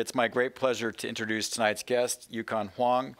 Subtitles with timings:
[0.00, 3.16] It's my great pleasure to introduce tonight's guest, Yukon Huang.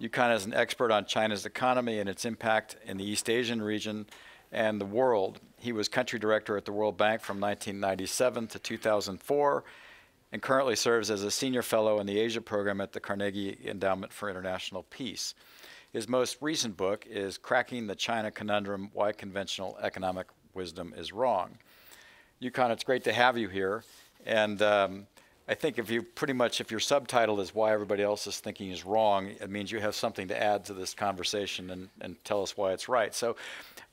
[0.00, 4.04] Yukon is an expert on China's economy and its impact in the East Asian region
[4.50, 5.38] and the world.
[5.60, 9.64] He was country director at the World Bank from 1997 to 2004
[10.32, 14.12] and currently serves as a senior fellow in the Asia program at the Carnegie Endowment
[14.12, 15.36] for International Peace.
[15.92, 21.58] His most recent book is Cracking the China Conundrum Why Conventional Economic Wisdom is Wrong.
[22.40, 23.84] Yukon, it's great to have you here.
[24.26, 25.06] And um,
[25.46, 28.70] I think if you pretty much, if your subtitle is Why Everybody Else is Thinking
[28.70, 32.42] is Wrong, it means you have something to add to this conversation and, and tell
[32.42, 33.14] us why it's right.
[33.14, 33.36] So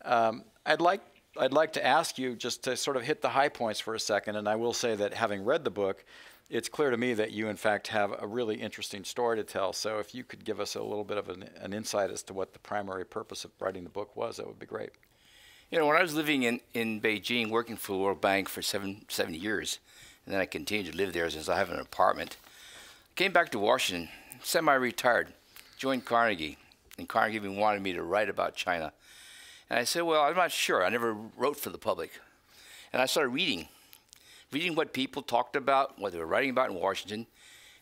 [0.06, 1.02] um, I'd like
[1.38, 4.00] I'd like to ask you just to sort of hit the high points for a
[4.00, 6.04] second, and I will say that having read the book,
[6.50, 9.72] it's clear to me that you, in fact, have a really interesting story to tell.
[9.72, 12.34] So if you could give us a little bit of an, an insight as to
[12.34, 14.90] what the primary purpose of writing the book was, that would be great.
[15.70, 18.62] You know, when I was living in, in Beijing, working for the World Bank for
[18.62, 19.80] seven, seven years,
[20.32, 22.38] and then I continued to live there since I have an apartment,
[23.18, 24.08] came back to Washington,
[24.42, 25.34] semi-retired,
[25.78, 26.58] joined Carnegie,
[26.98, 28.94] and Carnegie even wanted me to write about China.
[29.70, 30.86] And I said, well, I'm not sure.
[30.86, 32.12] I never wrote for the public.
[32.94, 33.68] And I started reading
[34.54, 37.28] reading what people talked about, what they were writing about in Washington.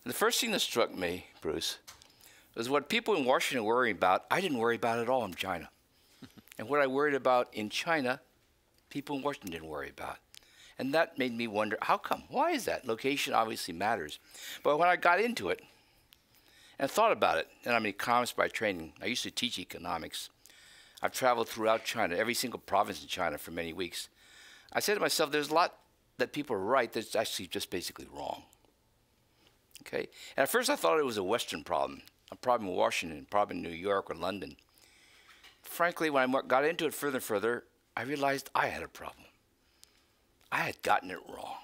[0.03, 1.77] And the first thing that struck me, Bruce,
[2.55, 5.35] was what people in Washington were worrying about, I didn't worry about at all in
[5.35, 5.69] China.
[6.57, 8.21] and what I worried about in China,
[8.89, 10.17] people in Washington didn't worry about.
[10.79, 12.23] And that made me wonder, how come?
[12.29, 12.87] Why is that?
[12.87, 14.17] Location obviously matters.
[14.63, 15.61] But when I got into it
[16.79, 20.29] and thought about it, and I'm an economist by training, I used to teach economics.
[21.01, 24.07] I've traveled throughout China, every single province in China for many weeks.
[24.71, 25.75] I said to myself, there's a lot
[26.17, 28.43] that people are right that's actually just basically wrong.
[29.81, 30.07] Okay?
[30.37, 33.29] And at first I thought it was a Western problem, a problem in Washington, a
[33.29, 34.55] problem in New York or London.
[35.61, 37.65] Frankly, when I got into it further and further,
[37.97, 39.25] I realized I had a problem.
[40.51, 41.55] I had gotten it wrong.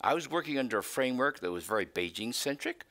[0.00, 2.84] I was working under a framework that was very Beijing centric,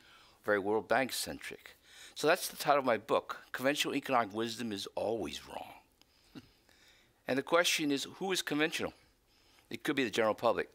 [0.44, 1.78] very World Bank centric.
[2.16, 3.38] So that's the title of my book.
[3.52, 6.42] Conventional economic wisdom is always wrong.
[7.28, 8.94] and the question is who is conventional?
[9.70, 10.70] It could be the general public.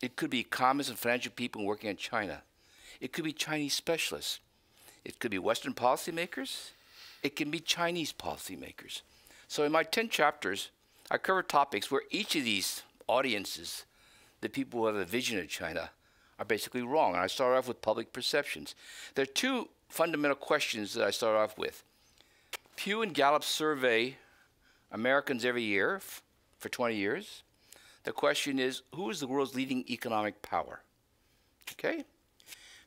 [0.00, 2.42] It could be economists and financial people working in China.
[3.00, 4.40] It could be Chinese specialists.
[5.04, 6.70] It could be Western policymakers.
[7.22, 9.02] It can be Chinese policymakers.
[9.48, 10.70] So in my 10 chapters,
[11.10, 13.84] I cover topics where each of these audiences,
[14.40, 15.90] the people who have a vision of China,
[16.38, 17.12] are basically wrong.
[17.12, 18.74] And I start off with public perceptions.
[19.14, 21.84] There are two fundamental questions that I start off with.
[22.76, 24.16] Pew and Gallup survey
[24.90, 26.00] Americans every year
[26.58, 27.42] for 20 years.
[28.04, 30.82] The question is who is the world's leading economic power?
[31.72, 32.04] Okay?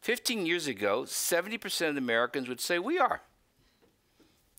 [0.02, 3.22] 15 years ago, 70% of Americans would say we are.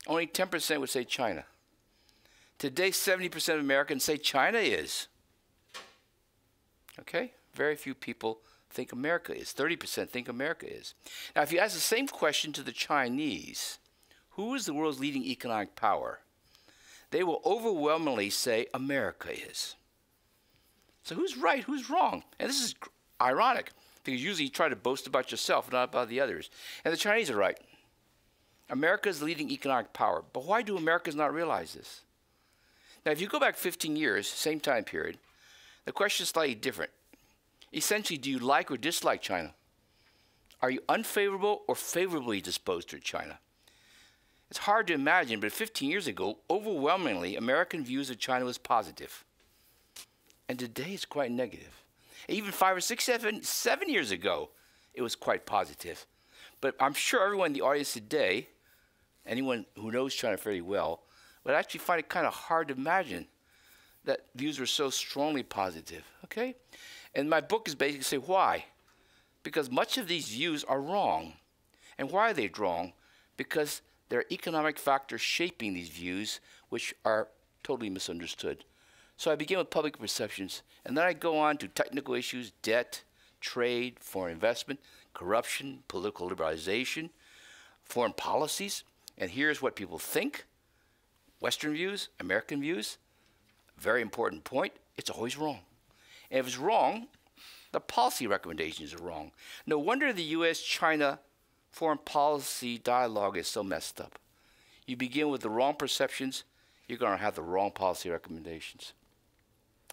[0.06, 1.44] Only 10% would say China.
[2.58, 5.08] Today, 70% of Americans say China is.
[7.00, 7.32] Okay?
[7.54, 8.40] Very few people
[8.70, 9.52] think America is.
[9.52, 10.94] 30% think America is.
[11.34, 13.78] Now, if you ask the same question to the Chinese,
[14.30, 16.20] who is the world's leading economic power?
[17.10, 19.76] They will overwhelmingly say America is.
[21.02, 21.62] So who's right?
[21.64, 22.24] Who's wrong?
[22.38, 22.74] And this is
[23.20, 23.70] ironic
[24.04, 26.50] because usually you try to boast about yourself, not about the others.
[26.84, 27.58] And the Chinese are right.
[28.68, 30.24] America is the leading economic power.
[30.32, 32.02] But why do Americans not realize this?
[33.04, 35.18] Now, if you go back 15 years, same time period,
[35.86, 36.90] the question is slightly different.
[37.72, 39.54] Essentially, do you like or dislike China?
[40.60, 43.38] Are you unfavorable or favorably disposed toward China?
[44.50, 49.24] It's hard to imagine, but 15 years ago, overwhelmingly, American views of China was positive.
[50.48, 51.82] And today it's quite negative.
[52.28, 54.50] Even five or six, seven, seven years ago,
[54.94, 56.06] it was quite positive.
[56.60, 58.48] But I'm sure everyone in the audience today,
[59.26, 61.02] anyone who knows China fairly well,
[61.44, 63.26] would actually find it kind of hard to imagine
[64.06, 66.04] that views were so strongly positive.
[66.24, 66.56] Okay?
[67.14, 68.64] And my book is basically say why?
[69.42, 71.34] Because much of these views are wrong.
[71.98, 72.92] And why are they wrong?
[73.36, 77.28] Because there are economic factors shaping these views which are
[77.62, 78.64] totally misunderstood.
[79.16, 83.02] So I begin with public perceptions, and then I go on to technical issues, debt,
[83.40, 84.78] trade, foreign investment,
[85.14, 87.08] corruption, political liberalization,
[87.82, 88.84] foreign policies,
[89.16, 90.44] and here's what people think.
[91.40, 92.98] Western views, American views,
[93.78, 95.60] very important point, it's always wrong.
[96.30, 97.08] And if it's wrong,
[97.72, 99.32] the policy recommendations are wrong.
[99.66, 101.20] No wonder the US China
[101.70, 104.18] foreign policy dialogue is so messed up.
[104.86, 106.44] You begin with the wrong perceptions,
[106.88, 108.92] you're going to have the wrong policy recommendations.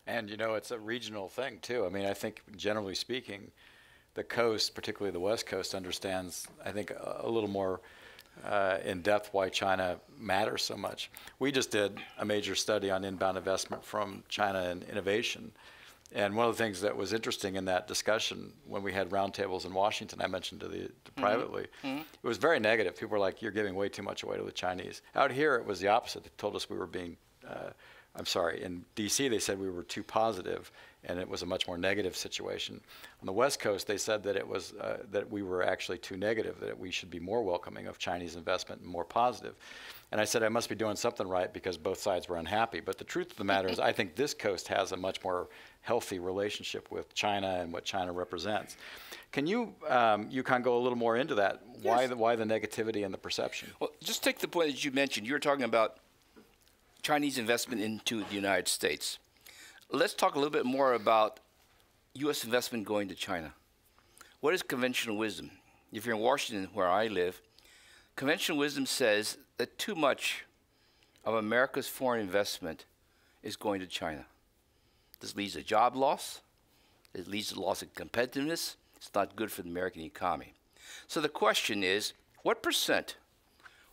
[0.06, 1.86] And you know, it's a regional thing too.
[1.86, 3.52] I mean, I think generally speaking,
[4.14, 7.82] the coast, particularly the West Coast, understands, I think, a, a little more
[8.46, 11.12] uh, in depth why China matters so much.
[11.40, 15.52] We just did a major study on inbound investment from China and innovation.
[16.16, 19.66] And one of the things that was interesting in that discussion when we had roundtables
[19.66, 22.96] in Washington, I mentioned to the to privately, it was very negative.
[22.96, 25.66] People were like, "You're giving way too much away to the Chinese." Out here, it
[25.66, 26.24] was the opposite.
[26.24, 27.72] They told us we were being, uh,
[28.16, 29.28] I'm sorry, in D.C.
[29.28, 30.72] they said we were too positive,
[31.06, 32.80] and it was a much more negative situation.
[33.22, 36.18] On the West Coast, they said that it was uh, that we were actually too
[36.18, 39.56] negative, that we should be more welcoming of Chinese investment and more positive.
[40.12, 42.80] And I said I must be doing something right because both sides were unhappy.
[42.80, 45.48] But the truth of the matter is, I think this coast has a much more
[45.82, 48.78] healthy relationship with China and what China represents.
[49.32, 51.64] Can you, um, Yukon, go a little more into that?
[51.82, 53.70] Why the why the negativity and the perception?
[53.80, 55.26] Well, just take the point that you mentioned.
[55.26, 55.98] You were talking about
[57.02, 59.18] Chinese investment into the United States.
[59.96, 61.40] Let's talk a little bit more about
[62.16, 62.44] U.S.
[62.44, 63.54] investment going to China.
[64.40, 65.52] What is conventional wisdom?
[65.92, 67.40] If you're in Washington, where I live,
[68.16, 70.46] conventional wisdom says that too much
[71.24, 72.86] of America's foreign investment
[73.44, 74.26] is going to China.
[75.20, 76.42] This leads to job loss.
[77.14, 78.78] It leads to loss of competitiveness.
[78.96, 80.56] It's not good for the American economy.
[81.06, 83.18] So the question is, what percent,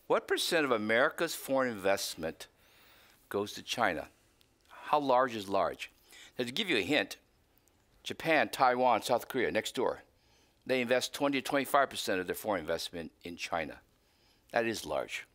[0.06, 2.46] what percent of America's foreign investment
[3.28, 4.08] goes to China?
[4.90, 5.92] How large is large?
[6.36, 7.16] Now, to give you a hint,
[8.02, 10.02] Japan, Taiwan, South Korea, next door,
[10.66, 13.76] they invest 20 to 25 percent of their foreign investment in China.
[14.50, 15.28] That is large.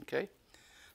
[0.00, 0.30] Okay?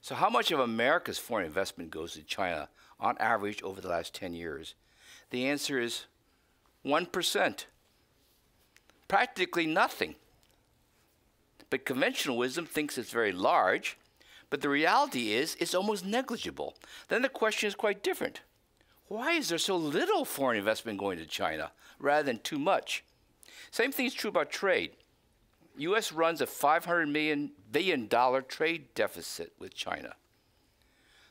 [0.00, 2.68] So, how much of America's foreign investment goes to China
[2.98, 4.74] on average over the last 10 years?
[5.30, 6.06] The answer is
[6.84, 7.64] 1%.
[9.06, 10.16] Practically nothing.
[11.70, 13.96] But conventional wisdom thinks it's very large,
[14.50, 16.74] but the reality is it's almost negligible.
[17.08, 18.40] Then the question is quite different.
[19.06, 23.04] Why is there so little foreign investment going to China rather than too much?
[23.70, 24.92] Same thing is true about trade.
[25.78, 26.12] U.S.
[26.12, 30.14] runs a 500 million billion dollar trade deficit with China.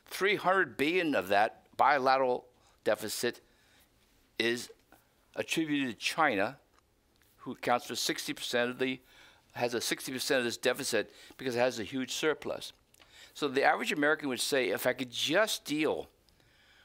[0.06, 2.46] 300 billion of that bilateral
[2.84, 3.40] deficit
[4.38, 4.70] is
[5.36, 6.58] attributed to China,
[7.38, 9.00] who accounts for 60% of the
[9.52, 12.72] has a 60% of this deficit because it has a huge surplus.
[13.34, 16.08] So the average American would say, if I could just deal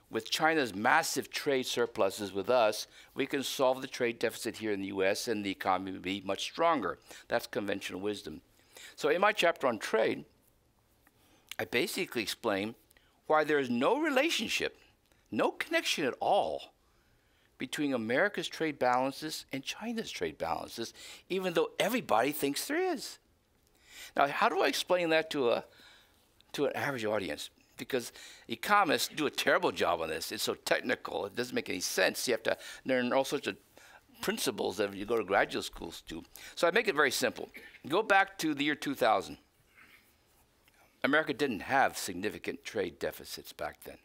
[0.10, 4.82] with China's massive trade surpluses with us, we can solve the trade deficit here in
[4.82, 7.00] the US and the economy would be much stronger.
[7.28, 8.42] That's conventional wisdom.
[8.96, 10.26] So in my chapter on trade,
[11.58, 12.76] I basically explain
[13.28, 14.78] why there is no relationship,
[15.32, 16.74] no connection at all
[17.58, 20.94] between America's trade balances and China's trade balances,
[21.30, 23.18] even though everybody thinks there is.
[24.16, 25.64] Now, how do I explain that to a
[26.56, 27.50] to an average audience?
[27.78, 28.12] Because
[28.48, 30.32] economists do a terrible job on this.
[30.32, 32.28] It's so technical; it doesn't make any sense.
[32.28, 33.58] You have to learn all sorts of
[34.22, 36.24] principles that you go to graduate schools to.
[36.56, 37.50] So I make it very simple.
[37.88, 39.38] Go back to the year 2000.
[41.04, 43.98] America didn't have significant trade deficits back then.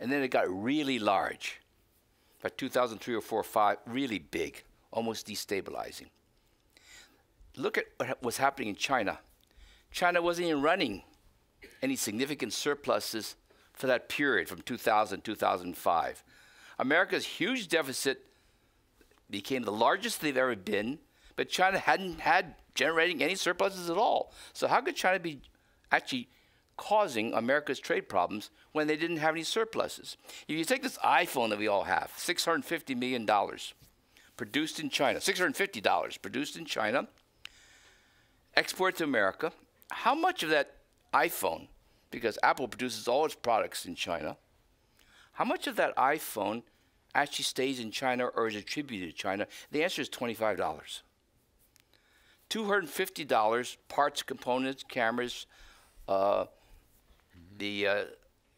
[0.00, 1.60] And then it got really large.
[2.42, 6.08] By 2003 or 4 or 5, really big, almost destabilizing.
[7.56, 9.20] Look at what was happening in China.
[9.90, 11.04] China wasn't even running
[11.84, 13.36] any significant surpluses
[13.74, 16.24] for that period from 2000 2005.
[16.78, 18.26] America's huge deficit
[19.30, 20.98] became the largest they've ever been,
[21.36, 24.32] but China hadn't had generating any surpluses at all.
[24.52, 25.40] So how could China be
[25.92, 26.28] actually
[26.76, 30.16] causing America's trade problems when they didn't have any surpluses?
[30.48, 33.28] If you take this iPhone that we all have, $650 million
[34.36, 37.06] produced in China, $650 produced in China,
[38.56, 39.52] export to America,
[39.90, 40.76] how much of that
[41.12, 41.68] iPhone,
[42.14, 44.36] because Apple produces all its products in China,
[45.32, 46.62] how much of that iPhone
[47.12, 49.48] actually stays in China or is attributed to China?
[49.72, 51.02] The answer is $25.
[52.50, 55.46] $250 parts, components, cameras,
[56.06, 56.44] uh,
[57.58, 58.04] the, uh,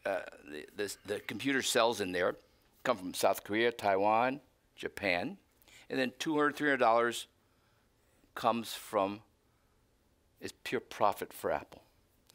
[0.05, 2.35] uh, the, the, the computer cells in there
[2.83, 4.39] come from South Korea, Taiwan,
[4.75, 5.37] Japan,
[5.89, 7.25] and then $200, $300
[8.35, 9.21] comes from
[10.39, 11.81] is pure profit for Apple.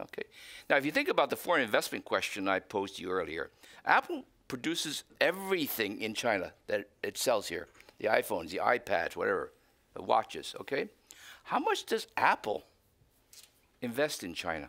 [0.03, 0.25] Okay.
[0.69, 3.51] Now, if you think about the foreign investment question I posed to you earlier,
[3.85, 7.69] Apple produces everything in China that it sells here
[7.99, 9.53] the iPhones, the iPads, whatever,
[9.95, 10.55] the watches.
[10.61, 10.89] Okay.
[11.45, 12.65] How much does Apple
[13.81, 14.69] invest in China?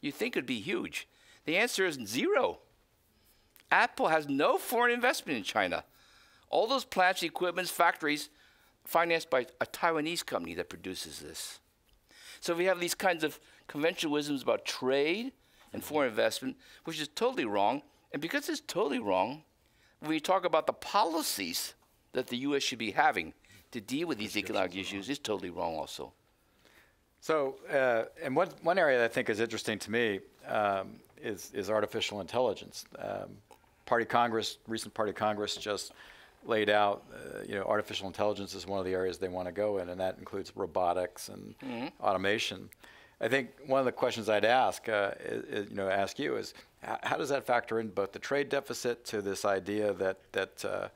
[0.00, 1.06] You think it'd be huge.
[1.44, 2.58] The answer is zero.
[3.70, 5.84] Apple has no foreign investment in China.
[6.50, 8.28] All those plants, equipments, factories
[8.84, 11.58] financed by a Taiwanese company that produces this.
[12.40, 13.38] So we have these kinds of
[13.72, 15.32] conventional wisdoms about trade
[15.72, 17.80] and foreign investment, which is totally wrong.
[18.12, 19.44] And because it's totally wrong,
[20.00, 21.72] when we talk about the policies
[22.12, 22.62] that the U.S.
[22.62, 23.32] should be having
[23.70, 26.12] to deal with these economic issues, is totally wrong also.
[27.22, 31.50] So, uh, and one, one area that I think is interesting to me um, is,
[31.54, 32.84] is artificial intelligence.
[32.98, 33.38] Um,
[33.86, 35.92] Party Congress, recent Party Congress just
[36.44, 39.52] laid out, uh, you know, artificial intelligence is one of the areas they want to
[39.52, 41.86] go in, and that includes robotics and mm-hmm.
[42.04, 42.68] automation.
[43.22, 46.54] I think one of the questions I'd ask, uh, is, you know, ask you is,
[46.80, 50.88] how, does that factor in both the trade deficit to this idea that that uh,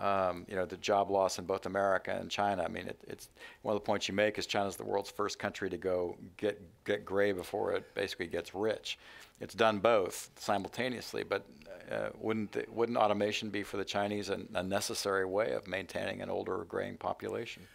[0.00, 2.62] um, you know the job loss in both America and China?
[2.62, 3.28] I mean, it, it's
[3.62, 6.62] one of the points you make is China's the world's first country to go get
[6.84, 8.96] get gray before it basically gets rich.
[9.40, 11.44] It's done both simultaneously, but
[11.90, 16.30] uh, wouldn't wouldn't automation be for the Chinese a, a necessary way of maintaining an
[16.30, 17.66] older graying population?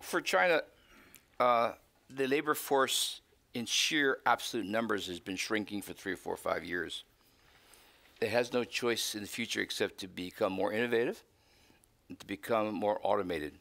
[0.00, 0.62] For China,
[1.38, 1.74] uh,
[2.10, 3.20] the labor force
[3.54, 7.04] in sheer absolute numbers has been shrinking for three or four or five years.
[8.20, 11.22] It has no choice in the future except to become more innovative
[12.08, 13.54] and to become more automated.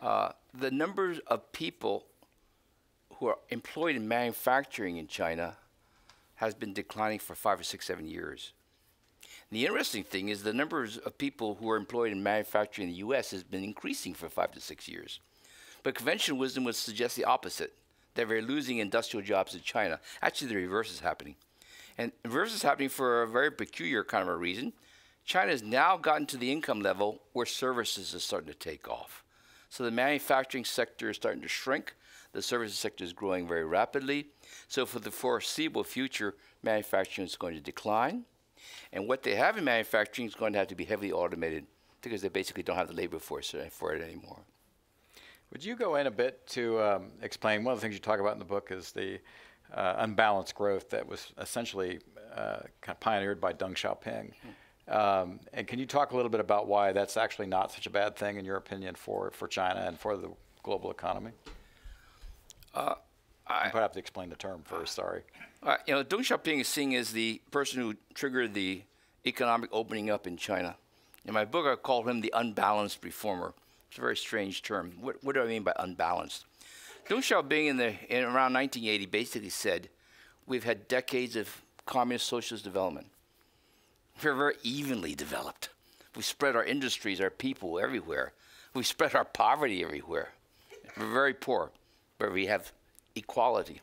[0.00, 2.06] Uh, the numbers of people
[3.16, 5.56] who are employed in manufacturing in China
[6.36, 8.52] has been declining for five or six, seven years.
[9.50, 12.94] And the interesting thing is the numbers of people who are employed in manufacturing in
[12.94, 13.30] the U.S.
[13.30, 15.20] has been increasing for five to six years.
[15.82, 17.72] But conventional wisdom would suggest the opposite,
[18.14, 20.00] that we're losing industrial jobs in China.
[20.22, 21.36] Actually, the reverse is happening.
[21.98, 24.72] And the reverse is happening for a very peculiar kind of a reason.
[25.24, 29.22] China has now gotten to the income level where services are starting to take off.
[29.70, 31.94] So the manufacturing sector is starting to shrink.
[32.32, 34.26] The services sector is growing very rapidly.
[34.68, 38.24] So for the foreseeable future, manufacturing is going to decline.
[38.92, 41.66] And what they have in manufacturing is going to have to be heavily automated
[42.02, 44.40] because they basically don't have the labor force for it anymore.
[45.54, 48.18] Would you go in a bit to um, explain one of the things you talk
[48.18, 49.20] about in the book is the
[49.72, 52.00] uh, unbalanced growth that was essentially
[52.34, 54.32] uh, kind of pioneered by Deng Xiaoping.
[54.92, 57.90] Um, and can you talk a little bit about why that's actually not such a
[57.90, 60.28] bad thing, in your opinion, for, for China and for the
[60.64, 61.30] global economy?
[62.74, 62.94] Uh,
[63.46, 64.96] I to explain the term first.
[64.96, 65.22] Sorry.
[65.62, 68.82] Uh, you know, Deng Xiaoping is seen as the person who triggered the
[69.24, 70.74] economic opening up in China.
[71.24, 73.54] In my book, I call him the unbalanced reformer.
[73.94, 74.92] It's a very strange term.
[75.00, 76.46] What, what do I mean by unbalanced?
[77.08, 79.88] Deng Xiaoping in, the, in around 1980 basically said,
[80.48, 83.06] we've had decades of communist socialist development.
[84.20, 85.68] We're very evenly developed.
[86.16, 88.32] We spread our industries, our people everywhere.
[88.74, 90.30] We spread our poverty everywhere.
[90.98, 91.70] We're very poor,
[92.18, 92.72] but we have
[93.14, 93.80] equality.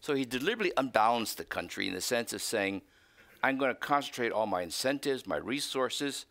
[0.00, 2.82] So he deliberately unbalanced the country in the sense of saying,
[3.42, 6.26] I'm going to concentrate all my incentives, my resources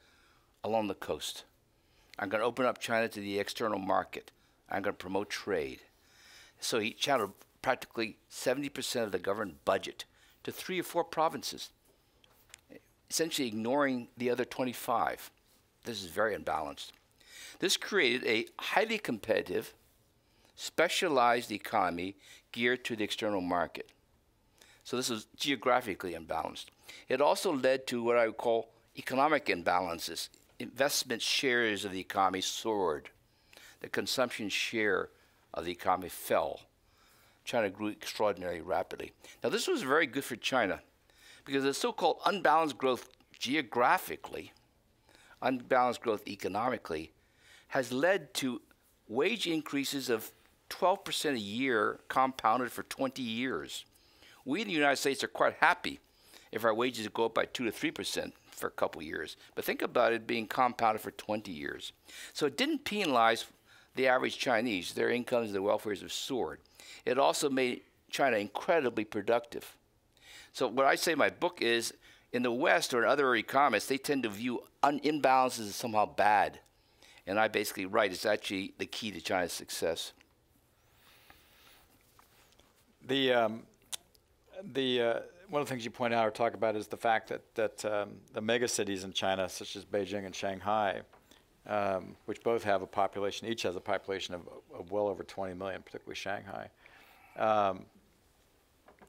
[0.64, 1.44] along the coast.
[2.20, 4.32] I'm going to open up China to the external market.
[4.70, 5.80] I'm going to promote trade.
[6.60, 10.04] So he channeled practically 70% of the government budget
[10.44, 11.70] to three or four provinces,
[13.10, 15.32] essentially ignoring the other 25.
[15.86, 16.92] This is very unbalanced.
[17.60, 19.74] This created a highly competitive,
[20.56, 22.18] specialized economy
[22.52, 23.90] geared to the external market.
[24.84, 26.72] So this was geographically unbalanced.
[27.08, 30.28] It also led to what I would call economic imbalances
[30.60, 33.10] investment shares of the economy soared.
[33.82, 35.10] The consumption share
[35.54, 36.62] of the economy fell.
[37.46, 39.14] China grew extraordinarily rapidly.
[39.44, 40.82] Now, this was very good for China
[41.46, 44.52] because the so called unbalanced growth geographically,
[45.42, 47.12] unbalanced growth economically,
[47.70, 48.62] has led to
[49.08, 50.32] wage increases of
[50.70, 53.86] 12% a year compounded for 20 years.
[54.46, 56.00] We in the United States are quite happy
[56.52, 59.38] if our wages go up by 2 to 3% for a couple years.
[59.56, 61.94] But think about it being compounded for 20 years.
[62.34, 63.46] So it didn't penalize
[63.96, 64.94] the average Chinese.
[64.94, 66.60] Their incomes, their welfares have soared.
[67.06, 69.76] It also made China incredibly productive.
[70.54, 71.94] So what I say in my book is,
[72.32, 76.60] in the West or in other economists, they tend to view imbalances as somehow bad.
[77.26, 80.14] And I basically write it's actually the key to China's success.
[83.08, 83.64] The um,
[84.74, 87.30] the uh, one of the things you point out or talk about is the fact
[87.30, 91.02] that that um, the megacities in China, such as Beijing and Shanghai,
[91.68, 94.42] um, which both have a population, each has a population of,
[94.78, 96.70] of well over 20 million, particularly Shanghai.
[97.38, 97.86] Um,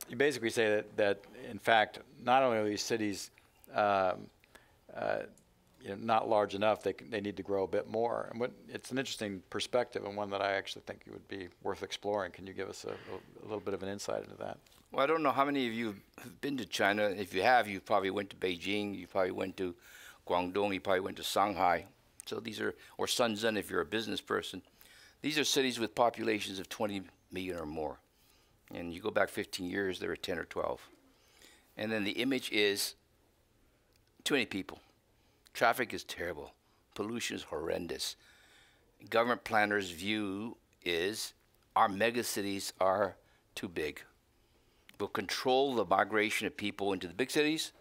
[0.09, 1.21] you basically say that, that,
[1.51, 3.31] in fact, not only are these cities
[3.75, 4.27] um,
[4.97, 5.21] uh,
[5.83, 8.29] you know, not large enough, they, can, they need to grow a bit more.
[8.31, 11.83] And what, it's an interesting perspective and one that I actually think would be worth
[11.83, 12.33] exploring.
[12.33, 14.59] Can you give us a, a little bit of an insight into that?
[14.93, 17.05] Well, I don't know how many of you have been to China.
[17.05, 19.77] If you have, you probably went to Beijing, you probably went to
[20.27, 21.87] Guangdong, you probably went to Shanghai.
[22.27, 24.63] So these are, or Shenzhen if you're a business person.
[25.23, 28.01] These are cities with populations of 20 million or more.
[28.75, 30.81] And you go back 15 years, there were 10 or 12.
[31.77, 32.97] And then the image is
[34.25, 34.81] too many people.
[35.55, 36.53] Traffic is terrible.
[36.97, 38.17] Pollution is horrendous.
[39.09, 41.33] Government planners' view is
[41.77, 43.17] our megacities are
[43.55, 44.03] too big
[45.01, 47.73] will control the migration of people into the big cities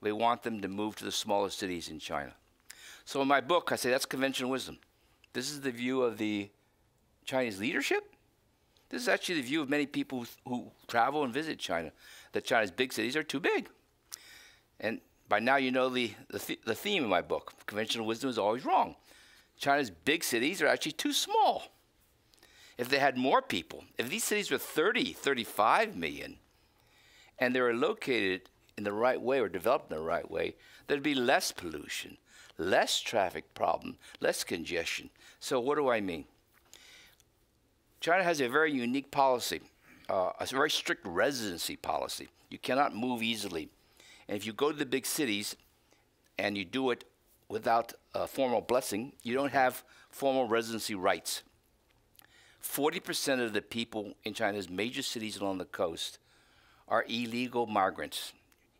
[0.00, 2.32] we want them to move to the smallest cities in China.
[3.04, 4.78] So in my book, I say that's conventional wisdom.
[5.32, 6.50] This is the view of the
[7.24, 8.04] Chinese leadership.
[8.88, 11.92] This is actually the view of many people who travel and visit China,
[12.32, 13.68] that China's big cities are too big.
[14.78, 17.54] And by now you know the, the, th- the theme of my book.
[17.66, 18.94] Conventional wisdom is always wrong.
[19.58, 21.64] China's big cities are actually too small.
[22.78, 26.36] If they had more people, if these cities were 30, 35 million,
[27.38, 28.42] and they were located
[28.76, 30.54] in the right way or developed in the right way,
[30.86, 32.18] there'd be less pollution,
[32.58, 35.10] less traffic problem, less congestion.
[35.40, 36.24] So what do I mean?
[38.00, 39.60] China has a very unique policy,
[40.08, 42.28] uh, a very strict residency policy.
[42.50, 43.68] You cannot move easily.
[44.28, 45.56] And if you go to the big cities
[46.38, 47.04] and you do it
[47.48, 51.42] without a formal blessing, you don't have formal residency rights.
[52.62, 56.18] 40% of the people in China's major cities along the coast
[56.88, 58.32] are illegal migrants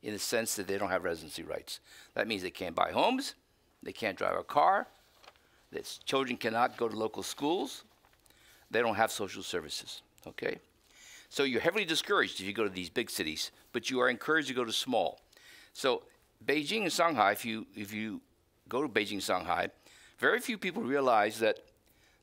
[0.03, 1.81] in the sense that they don't have residency rights.
[2.15, 3.35] That means they can't buy homes,
[3.83, 4.87] they can't drive a car,
[5.73, 7.85] that children cannot go to local schools,
[8.71, 10.03] they don't have social services.
[10.27, 10.59] Okay?
[11.29, 14.49] So you're heavily discouraged if you go to these big cities, but you are encouraged
[14.49, 15.21] to go to small.
[15.73, 16.03] So
[16.45, 18.21] Beijing and Shanghai, if you if you
[18.69, 19.69] go to Beijing, Shanghai,
[20.19, 21.59] very few people realize that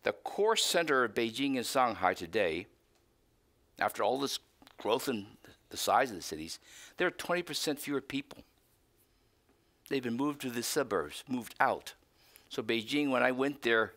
[0.03, 2.67] the core center of Beijing and Shanghai today,
[3.79, 4.39] after all this
[4.77, 5.27] growth in
[5.73, 6.59] the size of the cities,
[6.97, 8.43] there are 20% fewer people.
[9.89, 11.95] They've been moved to the suburbs, moved out.
[12.49, 13.93] So Beijing, when I went there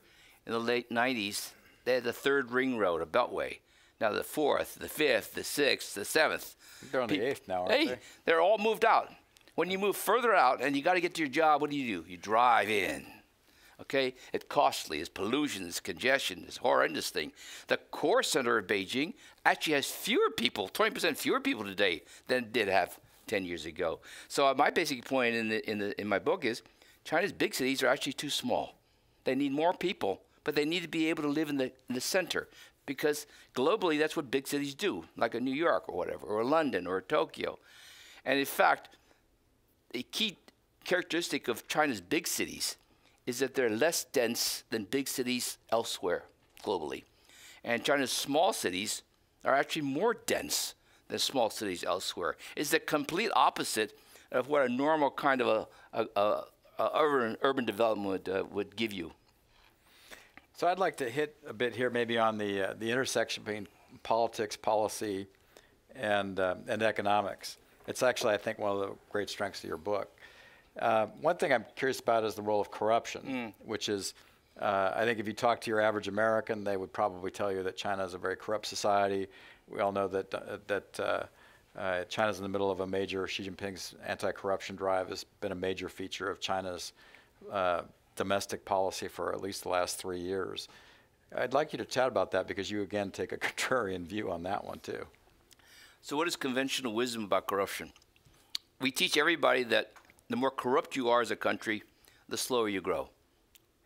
[0.46, 1.50] in the late 90s,
[1.84, 3.58] they had the third ring road, a beltway.
[4.00, 6.56] Now the fourth, the fifth, the sixth, the seventh.
[6.90, 7.98] They're on the eighth now, aren't hey, they?
[8.24, 9.12] They're all moved out.
[9.54, 11.76] When you move further out and you got to get to your job, what do
[11.76, 12.10] you do?
[12.10, 13.06] You drive in.
[13.80, 14.14] Okay?
[14.32, 17.32] It's costly, it's pollution, it's congestion, it's horrendous thing.
[17.68, 19.14] The core center of Beijing
[19.44, 24.00] actually has fewer people, 20% fewer people today than it did have 10 years ago.
[24.28, 26.62] So uh, my basic point in, the, in, the, in my book is
[27.04, 28.74] China's big cities are actually too small.
[29.24, 31.94] They need more people, but they need to be able to live in the, in
[31.94, 32.48] the center
[32.86, 36.86] because globally that's what big cities do, like a New York or whatever, or London
[36.86, 37.58] or Tokyo.
[38.24, 38.90] And in fact,
[39.94, 40.38] a key
[40.84, 42.76] characteristic of China's big cities
[43.26, 46.24] is that they're less dense than big cities elsewhere
[46.64, 47.04] globally.
[47.64, 49.02] And China's small cities
[49.44, 50.74] are actually more dense
[51.08, 52.36] than small cities elsewhere.
[52.54, 53.98] It's the complete opposite
[54.32, 56.44] of what a normal kind of a, a, a,
[56.78, 59.12] a urban, urban development would, uh, would give you.
[60.56, 63.68] So I'd like to hit a bit here, maybe on the uh, the intersection between
[64.02, 65.26] politics, policy,
[65.94, 67.58] and uh, and economics.
[67.86, 70.15] It's actually, I think, one of the great strengths of your book.
[70.78, 74.14] Uh, one thing I'm curious about is the role of corruption, which is,
[74.60, 77.62] uh, I think, if you talk to your average American, they would probably tell you
[77.62, 79.28] that China is a very corrupt society.
[79.68, 81.00] We all know that uh, that.
[81.00, 81.22] Uh,
[81.76, 85.56] uh, China's in the middle of a major Xi Jinping's anti-corruption drive has been a
[85.56, 86.94] major feature of China's
[87.52, 87.82] uh,
[88.16, 90.68] domestic policy for at least the last three years.
[91.36, 94.42] I'd like you to chat about that because you again take a contrarian view on
[94.44, 95.06] that one too.
[96.00, 97.92] So, what is conventional wisdom about corruption?
[98.80, 99.92] We teach everybody that
[100.28, 101.82] the more corrupt you are as a country,
[102.28, 103.10] the slower you grow.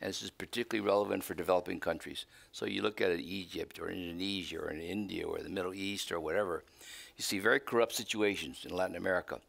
[0.00, 2.24] And this is particularly relevant for developing countries.
[2.52, 6.18] So, you look at Egypt or Indonesia or in India or the Middle East or
[6.18, 6.64] whatever,
[7.18, 9.40] you see very corrupt situations in Latin America.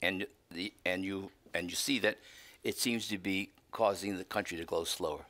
[0.00, 2.18] And, the, and, you, and you see that
[2.64, 5.24] it seems to be causing the country to grow slower.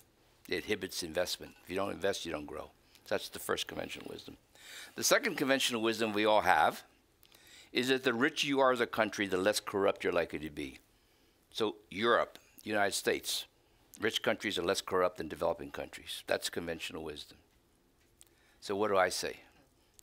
[0.49, 1.53] It inhibits investment.
[1.63, 2.71] If you don't invest, you don't grow.
[3.09, 4.39] That's the first conventional wisdom.
[4.97, 6.83] The second conventional wisdom we all have
[7.73, 10.51] is that the richer you are as a country, the less corrupt you're likely to
[10.51, 10.79] be.
[11.51, 13.47] So, Europe, United States,
[14.01, 16.23] rich countries are less corrupt than developing countries.
[16.27, 17.39] That's conventional wisdom.
[18.61, 19.41] So, what do I say?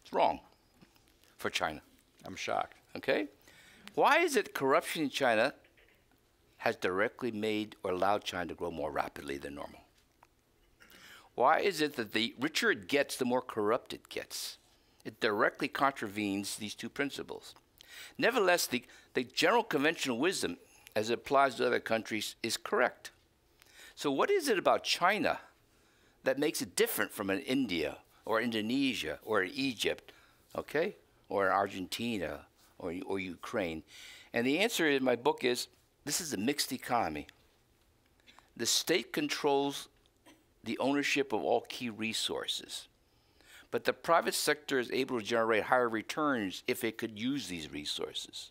[0.03, 0.39] It's wrong
[1.37, 1.81] for China.
[2.25, 2.75] I'm shocked.
[2.95, 3.27] Okay?
[3.95, 5.53] Why is it corruption in China
[6.57, 9.81] has directly made or allowed China to grow more rapidly than normal?
[11.35, 14.57] Why is it that the richer it gets, the more corrupt it gets?
[15.05, 17.55] It directly contravenes these two principles.
[18.17, 18.83] Nevertheless, the,
[19.13, 20.57] the general conventional wisdom,
[20.95, 23.11] as it applies to other countries, is correct.
[23.95, 25.39] So, what is it about China
[26.23, 30.11] that makes it different from an India or Indonesia or Egypt,
[30.55, 30.95] okay,
[31.29, 32.41] or Argentina
[32.77, 33.83] or, or Ukraine?
[34.33, 35.67] And the answer in my book is
[36.05, 37.27] this is a mixed economy.
[38.55, 39.87] The state controls
[40.63, 42.88] the ownership of all key resources.
[43.71, 47.71] But the private sector is able to generate higher returns if it could use these
[47.71, 48.49] resources.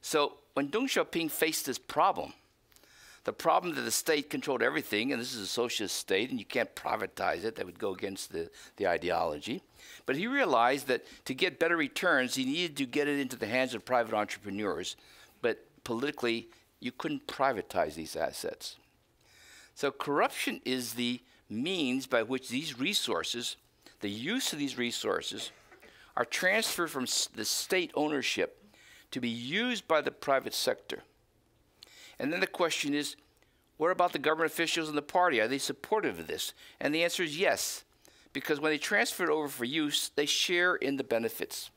[0.00, 2.32] So when Deng Xiaoping faced this problem,
[3.24, 6.46] the problem that the state controlled everything, and this is a socialist state, and you
[6.46, 9.62] can't privatize it, that would go against the, the ideology.
[10.06, 13.46] But he realized that to get better returns, he needed to get it into the
[13.46, 14.96] hands of private entrepreneurs.
[15.42, 16.48] But politically,
[16.80, 18.76] you couldn't privatize these assets.
[19.74, 23.56] So corruption is the means by which these resources,
[24.00, 25.50] the use of these resources,
[26.16, 28.64] are transferred from the state ownership
[29.10, 31.02] to be used by the private sector.
[32.18, 33.16] And then the question is,
[33.76, 35.40] what about the government officials and the party?
[35.40, 36.52] Are they supportive of this?
[36.80, 37.84] And the answer is yes,
[38.32, 41.70] because when they transfer it over for use, they share in the benefits.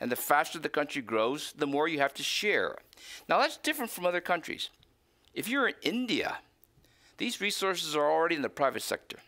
[0.00, 2.76] And the faster the country grows, the more you have to share.
[3.28, 4.70] Now, that's different from other countries.
[5.34, 6.38] If you're in India,
[7.16, 9.18] these resources are already in the private sector.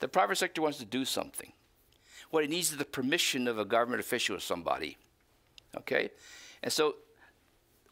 [0.00, 1.52] The private sector wants to do something.
[2.32, 4.96] What it needs is the permission of a government official or somebody.
[5.76, 6.08] Okay?
[6.62, 6.94] And so,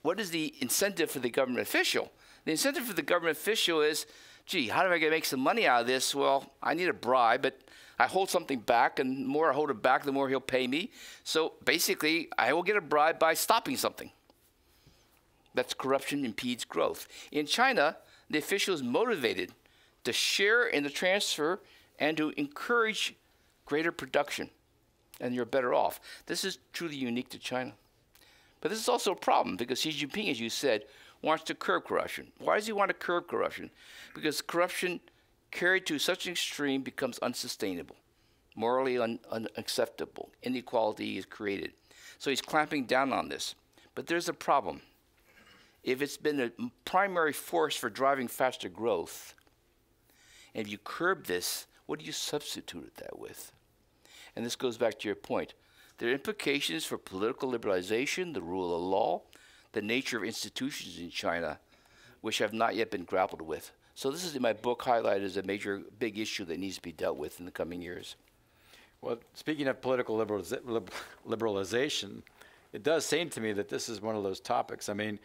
[0.00, 2.10] what is the incentive for the government official?
[2.46, 4.06] The incentive for the government official is,
[4.46, 6.14] gee, how do I get make some money out of this?
[6.14, 7.60] Well, I need a bribe, but
[7.98, 10.66] I hold something back, and the more I hold it back, the more he'll pay
[10.66, 10.90] me.
[11.22, 14.10] So basically, I will get a bribe by stopping something.
[15.52, 17.06] That's corruption impedes growth.
[17.30, 17.98] In China,
[18.30, 19.52] the official is motivated
[20.04, 21.60] to share in the transfer
[21.98, 23.16] and to encourage
[23.70, 24.50] greater production,
[25.20, 26.00] and you're better off.
[26.26, 27.72] This is truly unique to China.
[28.60, 30.86] But this is also a problem because Xi Jinping, as you said,
[31.22, 32.32] wants to curb corruption.
[32.40, 33.70] Why does he want to curb corruption?
[34.12, 34.98] Because corruption
[35.52, 37.94] carried to such an extreme becomes unsustainable,
[38.56, 40.30] morally un unacceptable.
[40.42, 41.72] Inequality is created.
[42.18, 43.54] So he's clamping down on this.
[43.94, 44.80] But there's a problem
[45.84, 46.50] if it's been a
[46.84, 49.34] primary force for driving faster growth,
[50.54, 53.52] and if you curb this, what do you substitute that with?
[54.40, 55.52] And this goes back to your point.
[55.98, 59.20] There are implications for political liberalization, the rule of law,
[59.72, 61.58] the nature of institutions in China,
[62.22, 63.70] which have not yet been grappled with.
[63.94, 66.80] So this is in my book highlighted as a major, big issue that needs to
[66.80, 68.16] be dealt with in the coming years.
[69.02, 72.22] Well, speaking of political liberalization,
[72.72, 74.88] it does seem to me that this is one of those topics.
[74.88, 75.18] I mean,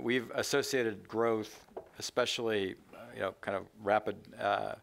[0.00, 1.66] we've associated growth,
[1.98, 2.76] especially
[3.14, 4.76] you know, kind of rapid uh,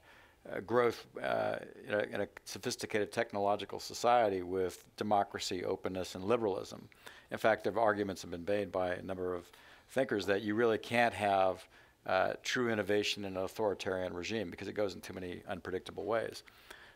[0.49, 6.87] uh, growth uh, in, a, in, a, sophisticated technological society with democracy, openness, and liberalism.
[7.29, 9.49] In fact, there arguments have been made by a number of
[9.89, 11.67] thinkers that you really can't have
[12.07, 16.43] uh, true innovation in an authoritarian regime because it goes in too many unpredictable ways.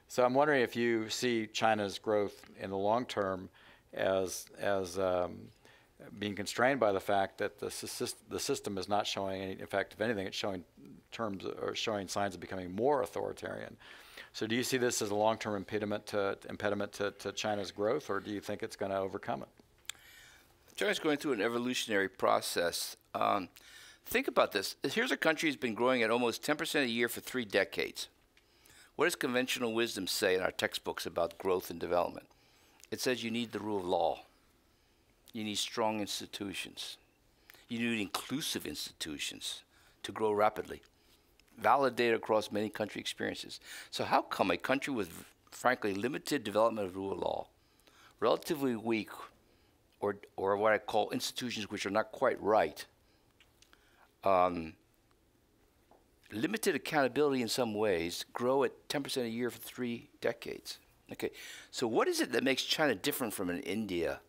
[0.08, 3.50] So I'm wondering if you see China's growth in the long term
[3.94, 5.38] as as um,
[6.20, 7.68] being constrained by the fact that the,
[8.30, 10.64] the system is not showing any, in fact, if anything, it's showing
[11.16, 13.78] terms or showing signs of becoming more authoritarian.
[14.34, 18.10] So do you see this as a long-term impediment to impediment to, to China's growth,
[18.10, 19.96] or do you think it's going to overcome it?
[20.76, 22.98] China's going through an evolutionary process.
[23.14, 23.48] Um,
[24.06, 24.76] think about this.
[24.84, 28.10] Here's a country that's been growing at almost 10% a year for three decades.
[28.98, 32.28] What does conventional wisdom say in our textbooks about growth and development?
[32.92, 34.20] It says you need the rule of law.
[35.32, 36.98] You need strong institutions.
[37.68, 39.64] You need inclusive institutions
[40.04, 40.82] to grow rapidly,
[41.58, 43.60] validated across many country experiences.
[43.92, 47.48] So how come a country with, frankly, limited development of rule of law,
[48.20, 49.10] relatively weak,
[50.00, 52.86] or, or what I call institutions which are not quite right,
[54.24, 54.74] um,
[56.32, 60.80] limited accountability in some ways, grow at 10% a year for three decades?
[61.12, 61.30] Okay,
[61.70, 64.20] so what is it that makes China different from an India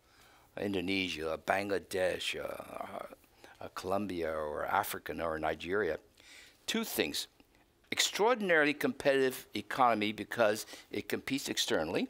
[0.61, 2.37] Indonesia, Bangladesh,
[3.75, 5.99] Colombia, or Africa, or Nigeria.
[6.67, 7.29] Two things.
[7.93, 12.09] Extraordinarily competitive economy because it competes externally,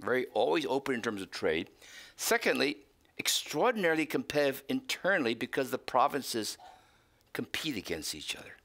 [0.00, 1.70] very always open in terms of trade.
[2.16, 2.78] Secondly,
[3.18, 6.56] extraordinarily competitive internally because the provinces
[7.32, 8.56] compete against each other.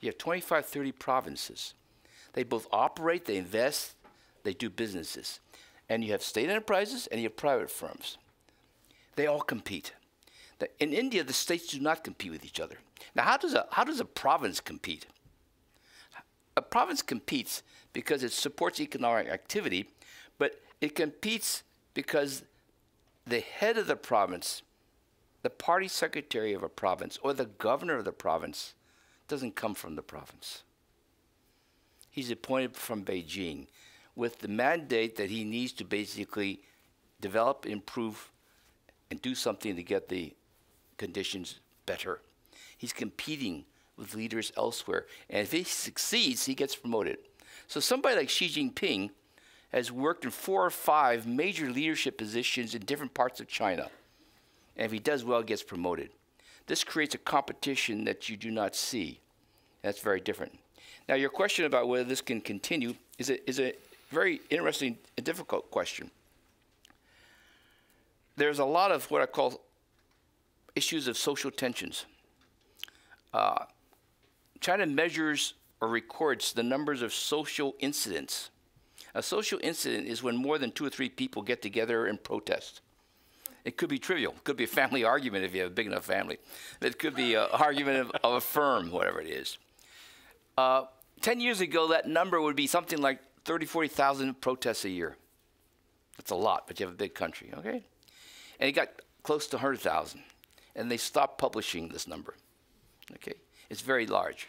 [0.00, 1.74] You have 25, 30 provinces.
[2.32, 3.94] They both operate, they invest,
[4.42, 5.40] they do businesses
[5.88, 8.18] and you have state enterprises and you have private firms.
[9.14, 9.92] They all compete.
[10.80, 12.78] In India, the states do not compete with each other.
[13.14, 15.06] Now, how does a, how does a province compete?
[16.56, 19.90] A province competes because it supports economic activity,
[20.38, 21.62] but it competes
[21.94, 22.44] because
[23.26, 24.62] the head of the province,
[25.42, 28.74] the party secretary of a province, or the governor of the province
[29.28, 30.62] doesn't come from the province.
[32.10, 33.66] He's appointed from Beijing
[34.14, 36.60] with the mandate that he needs to basically
[37.20, 38.30] develop, improve,
[39.10, 40.34] and do something to get the
[40.96, 42.20] conditions better.
[42.76, 43.64] He's competing
[43.96, 45.06] with leaders elsewhere.
[45.30, 47.18] And if he succeeds, he gets promoted.
[47.66, 49.10] So somebody like Xi Jinping
[49.70, 53.90] has worked in four or five major leadership positions in different parts of China.
[54.76, 56.10] And if he does well, he gets promoted.
[56.66, 59.20] This creates a competition that you do not see.
[59.82, 60.58] That's very different.
[61.08, 63.74] Now, your question about whether this can continue is a, is a
[64.10, 66.10] very interesting and difficult question.
[68.36, 69.60] There's a lot of what I call
[70.74, 72.04] issues of social tensions.
[73.36, 73.66] Uh,
[74.60, 78.50] China measures or records the numbers of social incidents.
[79.14, 82.80] A social incident is when more than two or three people get together and protest.
[83.66, 84.32] It could be trivial.
[84.32, 86.38] It could be a family argument if you have a big enough family.
[86.80, 89.58] It could be an argument of, of, a firm, whatever it is.
[90.56, 90.84] Uh,
[91.20, 95.16] Ten years ago, that number would be something like 30, 40,000 protests a year.
[96.16, 97.82] That's a lot, but you have a big country, okay?
[98.60, 98.88] And it got
[99.22, 100.22] close to 100,000.
[100.74, 102.34] And they stopped publishing this number,
[103.14, 103.34] okay?
[103.70, 104.48] It's very large.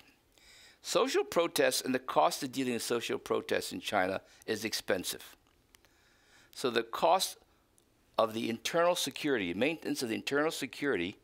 [0.82, 5.36] Social protests and the cost of dealing with social protests in China is expensive.
[6.52, 7.38] So the cost
[8.18, 11.18] of the internal security, maintenance of the internal security,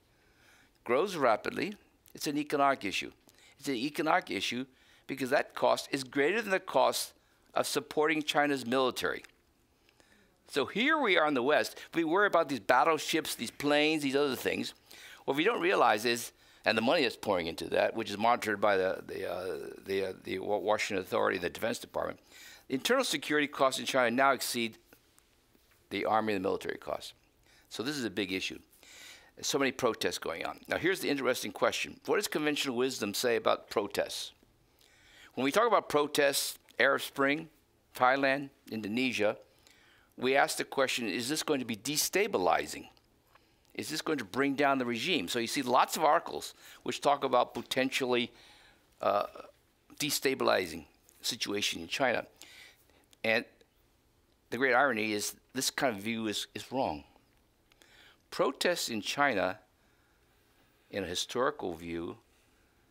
[0.84, 1.76] grows rapidly.
[2.14, 3.12] It's an economic issue.
[3.58, 4.66] It's an economic issue
[5.08, 7.14] because that cost is greater than the cost
[7.54, 9.24] of supporting China's military.
[10.50, 11.80] So here we are in the West.
[11.94, 14.74] We worry about these battleships, these planes, these other things.
[15.26, 16.32] What we don't realize is,
[16.66, 20.06] and the money that's pouring into that, which is monitored by the the uh, the,
[20.10, 22.20] uh, the Washington Authority, and the Defense Department,
[22.68, 24.78] the internal security costs in China now exceed
[25.90, 27.14] the army and the military costs.
[27.70, 28.60] So this is a big issue.
[29.36, 30.60] There's so many protests going on.
[30.68, 34.32] Now here's the interesting question: What does conventional wisdom say about protests?
[35.34, 37.50] When we talk about protests, Arab Spring,
[37.96, 39.38] Thailand, Indonesia,
[40.18, 42.88] we ask the question is this going to be destabilizing?
[43.74, 45.28] Is this going to bring down the regime?
[45.28, 48.32] So you see lots of articles which talk about potentially
[49.02, 49.26] uh,
[50.00, 50.86] destabilizing
[51.22, 52.26] situation in China.
[53.24, 53.46] And
[54.50, 57.04] the great irony is this kind of view is, is wrong.
[58.30, 59.60] Protests in China,
[60.92, 62.18] in a historical view,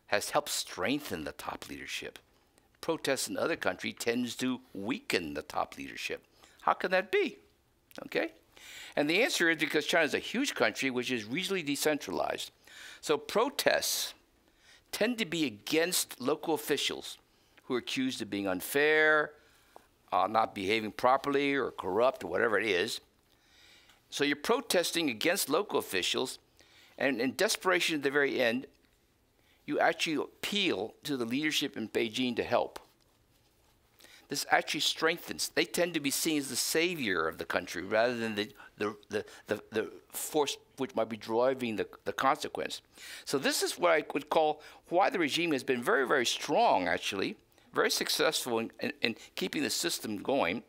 [0.07, 2.19] has helped strengthen the top leadership
[2.83, 6.21] protests in other countries tends to weaken the top leadership.
[6.61, 7.37] How can that be?
[8.05, 8.33] Okay?
[8.95, 12.51] And the answer is because China is a huge country which is regionally decentralized.
[13.01, 14.13] So protests
[14.91, 17.17] tend to be against local officials
[17.63, 19.31] who are accused of being unfair,
[20.11, 23.01] uh, not behaving properly, or corrupt, or whatever it is.
[24.09, 26.37] So you're protesting against local officials,
[26.99, 28.67] and in desperation at the very end,
[29.65, 32.79] you actually appeal to the leadership in Beijing to help.
[34.33, 35.49] This actually strengthens.
[35.49, 38.95] They tend to be seen as the savior of the country rather than the, the,
[39.11, 42.81] the, the, the force which might be driving the, the consequence.
[43.25, 46.87] So, this is what I would call why the regime has been very, very strong,
[46.87, 47.37] actually,
[47.75, 50.63] very successful in, in, in keeping the system going.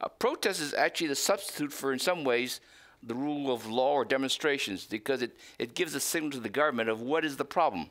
[0.00, 2.60] Uh, protest is actually the substitute for, in some ways,
[3.02, 6.88] the rule of law or demonstrations because it, it gives a signal to the government
[6.88, 7.90] of what is the problem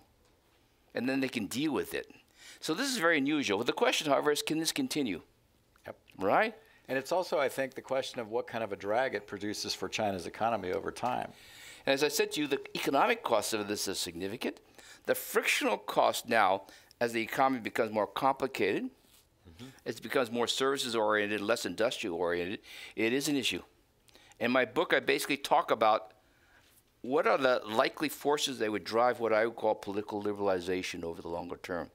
[0.95, 2.09] and then they can deal with it.
[2.59, 3.63] So this is very unusual.
[3.63, 5.21] The question, however, is can this continue?
[5.85, 5.97] Yep.
[6.17, 6.55] Right?
[6.87, 9.73] And it's also, I think, the question of what kind of a drag it produces
[9.73, 11.31] for China's economy over time.
[11.85, 14.59] And as I said to you, the economic cost of this is significant.
[15.05, 16.63] The frictional cost now,
[16.99, 19.67] as the economy becomes more complicated, mm-hmm.
[19.85, 22.59] it becomes more services oriented, less industrial oriented,
[22.95, 23.61] it is an issue.
[24.39, 26.13] In my book, I basically talk about
[27.01, 31.21] what are the likely forces that would drive what I would call political liberalization over
[31.21, 31.89] the longer term?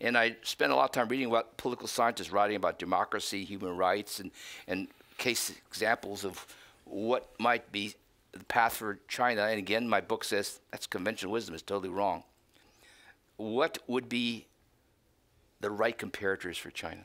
[0.00, 3.76] And I spent a lot of time reading about political scientists writing about democracy, human
[3.76, 4.30] rights, and,
[4.66, 6.46] and case examples of
[6.84, 7.94] what might be
[8.32, 9.42] the path for China.
[9.42, 12.22] And again, my book says that's conventional wisdom, it's totally wrong.
[13.36, 14.46] What would be
[15.60, 17.02] the right comparators for China?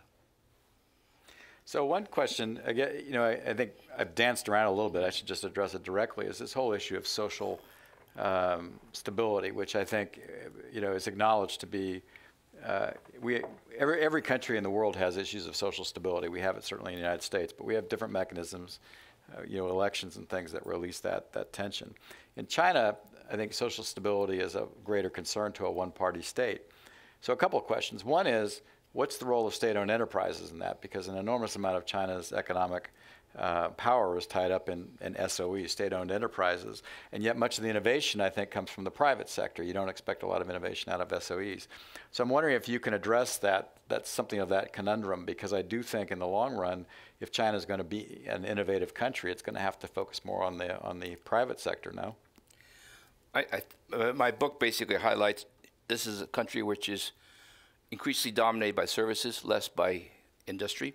[1.65, 5.03] So one question, again, you know, I, I, think I've danced around a little bit.
[5.03, 6.25] I should just address it directly.
[6.25, 7.61] Is this whole issue of social
[8.17, 10.19] um, stability, which I think,
[10.73, 12.01] you know, is acknowledged to be.
[12.65, 13.41] Uh, we
[13.77, 16.27] every every country in the world has issues of social stability.
[16.27, 18.79] We have it certainly in the United States, but we have different mechanisms,
[19.33, 21.93] uh, you know, elections and things that release that that tension.
[22.35, 22.95] In China,
[23.31, 26.61] I think social stability is a greater concern to a one-party state.
[27.21, 28.03] So a couple of questions.
[28.05, 28.61] One is
[28.93, 30.81] what's the role of state-owned enterprises in that?
[30.81, 32.91] Because an enormous amount of China's economic
[33.37, 37.69] uh, power is tied up in, in SOE, state-owned enterprises, and yet much of the
[37.69, 39.63] innovation, I think, comes from the private sector.
[39.63, 41.67] You don't expect a lot of innovation out of SOEs.
[42.11, 45.61] So I'm wondering if you can address that, that's something of that conundrum, because I
[45.61, 46.85] do think in the long run,
[47.19, 50.25] if China is going to be an innovative country, it's going to have to focus
[50.25, 52.15] more on the, on the private sector, now.
[53.33, 55.45] I, I, uh, my book basically highlights
[55.87, 57.11] this is a country which is
[57.91, 60.03] increasingly dominated by services, less by
[60.47, 60.93] industry,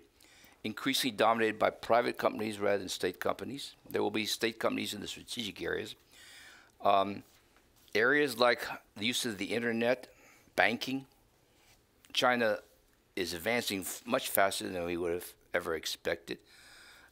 [0.67, 3.73] increasingly dominated by private companies rather than state companies.
[3.89, 5.95] There will be state companies in the strategic areas.
[6.83, 7.23] Um,
[7.95, 10.09] areas like the use of the internet,
[10.57, 11.05] banking,
[12.11, 12.59] China
[13.15, 16.37] is advancing much faster than we would have ever expected.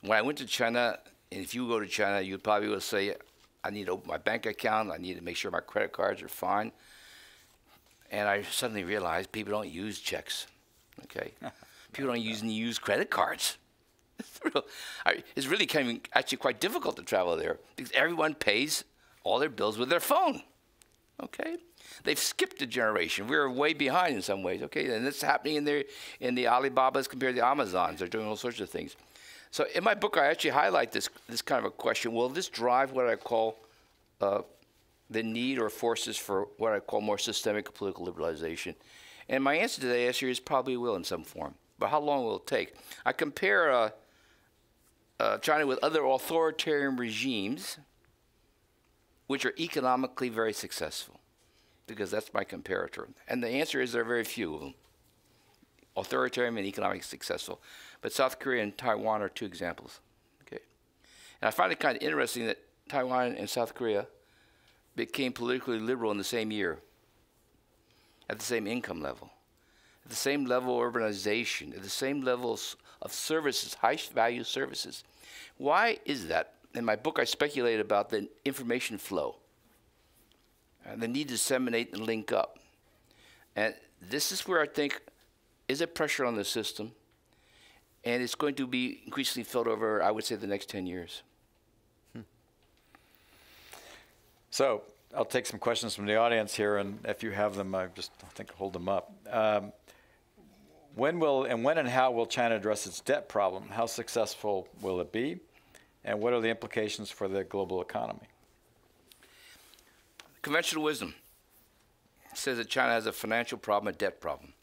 [0.01, 0.99] When I went to China,
[1.31, 3.15] and if you go to China, you probably will say,
[3.63, 4.91] I need to open my bank account.
[4.91, 6.73] I need to make sure my credit cards are fine.
[8.11, 10.45] And I suddenly realized people don't use checks.
[11.05, 11.31] Okay,
[11.95, 13.57] people don't use use credit cards.
[15.35, 18.83] it's really kind of actually quite difficult to travel there because everyone pays
[19.23, 20.41] all their bills with their phone.
[21.23, 21.55] Okay,
[22.03, 23.27] they've skipped a generation.
[23.27, 24.61] We're way behind in some ways.
[24.63, 25.85] Okay, and it's happening in the
[26.19, 27.99] in the Alibabas compared to the Amazons.
[27.99, 28.97] They're doing all sorts of things.
[29.51, 32.11] So in my book, I actually highlight this this kind of a question.
[32.11, 33.57] Will this drive what I call
[34.19, 34.41] uh,
[35.09, 38.75] the need or forces for what I call more systemic political liberalization?
[39.29, 41.55] And my answer to that answer is probably will in some form.
[41.77, 42.73] But how long will it take?
[43.05, 43.89] I compare uh,
[45.19, 47.77] uh, China with other authoritarian regimes
[49.27, 51.19] which are economically very successful,
[51.87, 53.07] because that's my comparator.
[53.27, 54.73] And the answer is there are very few of them,
[55.97, 57.59] authoritarian and economically successful.
[58.01, 59.99] But South Korea and Taiwan are two examples.
[60.43, 60.61] Okay,
[61.41, 64.07] and I find it kind of interesting that Taiwan and South Korea
[64.95, 66.79] became politically liberal in the same year,
[68.29, 69.31] at the same income level,
[70.05, 75.03] at the same level of urbanization, at the same levels of services, high value services.
[75.57, 76.53] Why is that?
[76.73, 79.37] In my book, I speculate about the information flow
[80.85, 82.59] and the need to disseminate and link up.
[83.55, 85.01] And this is where I think
[85.67, 86.91] is a pressure on the system,
[88.03, 91.23] and it's going to be increasingly felt over, I would say, the next 10 years.
[92.13, 92.21] Hmm.
[94.51, 94.83] So
[95.15, 98.11] I'll take some questions from the audience here, and if you have them, I just
[98.23, 99.11] I think hold them up.
[99.31, 99.71] Um,
[100.95, 103.69] when will and when and how will China address its debt problem?
[103.69, 105.39] How successful will it be?
[106.03, 108.27] And what are the implications for the global economy?
[110.41, 111.15] Conventional wisdom
[112.33, 114.53] says that China has a financial problem, a debt problem.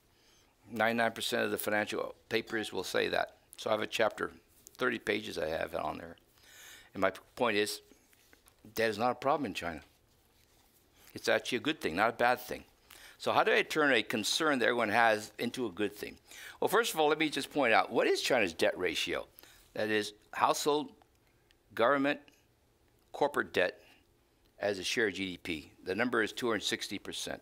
[0.72, 3.36] 99% of the financial papers will say that.
[3.56, 4.30] So I have a chapter,
[4.78, 6.16] 30 pages I have on there.
[6.94, 7.80] And my point is,
[8.74, 9.80] debt is not a problem in China.
[11.14, 12.64] It's actually a good thing, not a bad thing.
[13.22, 16.16] So how do I turn a concern that everyone has into a good thing?
[16.58, 19.28] Well, first of all, let me just point out, what is China's debt ratio?
[19.74, 20.88] That is household
[21.72, 22.18] government
[23.12, 23.78] corporate debt
[24.58, 25.66] as a share of GDP.
[25.84, 27.28] The number is 260%.
[27.28, 27.40] And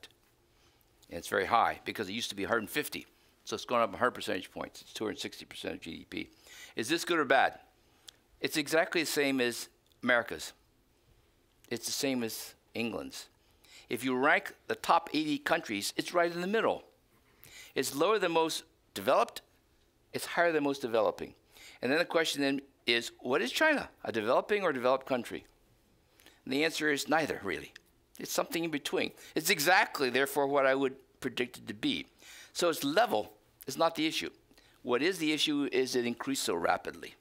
[1.09, 3.07] it's very high because it used to be 150.
[3.45, 4.83] So it's gone up 100 percentage points.
[4.83, 6.29] It's 260% of GDP.
[6.77, 7.59] Is this good or bad?
[8.43, 9.71] It's exactly the same as
[10.03, 10.53] America's.
[11.71, 13.29] It's the same as England's.
[13.91, 16.85] If you rank the top 80 countries, it's right in the middle.
[17.75, 18.63] It's lower than most
[18.95, 19.43] developed,
[20.13, 21.35] it's higher than most developing.
[21.83, 25.45] And then the question then is what is China, a developing or developed country?
[26.45, 27.73] And the answer is neither, really.
[28.19, 29.11] It's something in between.
[29.35, 32.07] It's exactly, therefore, what I would predict it to be.
[32.53, 33.33] So its level
[33.67, 34.31] is not the issue.
[34.83, 37.15] What is the issue is it increased so rapidly.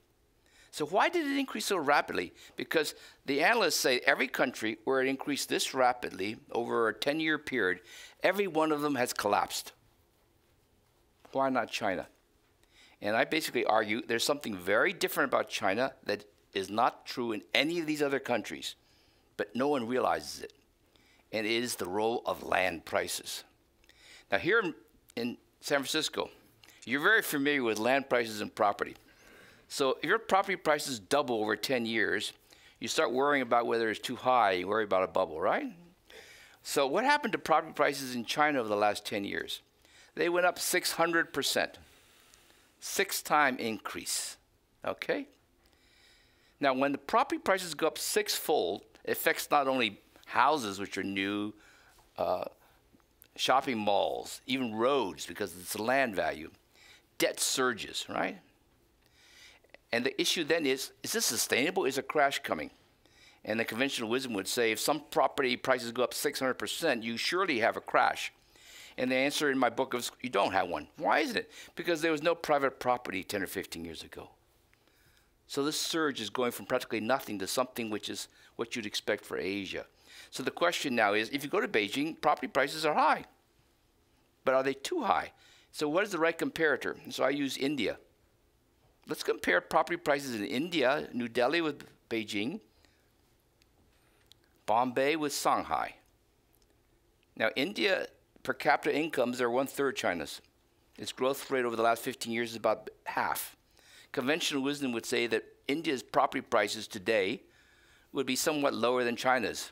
[0.71, 2.33] So why did it increase so rapidly?
[2.55, 2.93] Because
[3.25, 7.81] the analysts say every country where it increased this rapidly over a 10-year period,
[8.21, 9.71] every one of them has collapsed.
[11.31, 12.07] Why not China?
[13.01, 17.41] And I basically argue there's something very different about China that is not true in
[17.53, 18.75] any of these other countries,
[19.37, 20.53] but no one realizes it.
[21.31, 23.43] And it is the role of land prices.
[24.31, 24.61] Now, here
[25.15, 26.29] in, San Francisco,
[26.85, 28.95] you're very familiar with land prices and property.
[29.69, 32.33] So if your property prices double over 10 years,
[32.79, 35.67] you start worrying about whether it's too high, you worry about a bubble, right?
[36.63, 39.61] So what happened to property prices in China over the last 10 years?
[40.15, 41.75] They went up 600%
[42.79, 44.37] six time increase.
[44.85, 45.27] Okay?
[46.59, 51.03] Now, when the property prices go up sixfold, it affects not only houses, which are
[51.03, 51.53] new,
[52.17, 52.45] uh,
[53.35, 56.51] shopping malls, even roads, because it's land value.
[57.17, 58.39] Debt surges, right?
[59.91, 61.85] And the issue then is is this sustainable?
[61.85, 62.71] Is a crash coming?
[63.45, 67.59] And the conventional wisdom would say if some property prices go up 600%, you surely
[67.59, 68.33] have a crash.
[68.97, 70.89] And the answer in my book is you don't have one.
[70.97, 71.51] Why isn't it?
[71.75, 74.29] Because there was no private property 10 or 15 years ago.
[75.47, 78.27] So this surge is going from practically nothing to something which is
[78.57, 79.85] what you'd expect for Asia.
[80.31, 83.23] So the question now is if you go to Beijing, property prices are high.
[84.43, 85.31] But are they too high?
[85.71, 86.97] So what is the right comparator?
[87.11, 87.97] so I use India.
[89.09, 92.59] Let's compare property prices in India, New Delhi with Beijing,
[94.67, 95.95] Bombay with Shanghai.
[97.35, 98.05] Now, India
[98.43, 100.41] per capita incomes are one third China's.
[100.99, 103.55] Its growth rate over the last 15 years is about half.
[104.11, 107.41] Conventional wisdom would say that India's property prices today
[108.13, 109.71] would be somewhat lower than China's.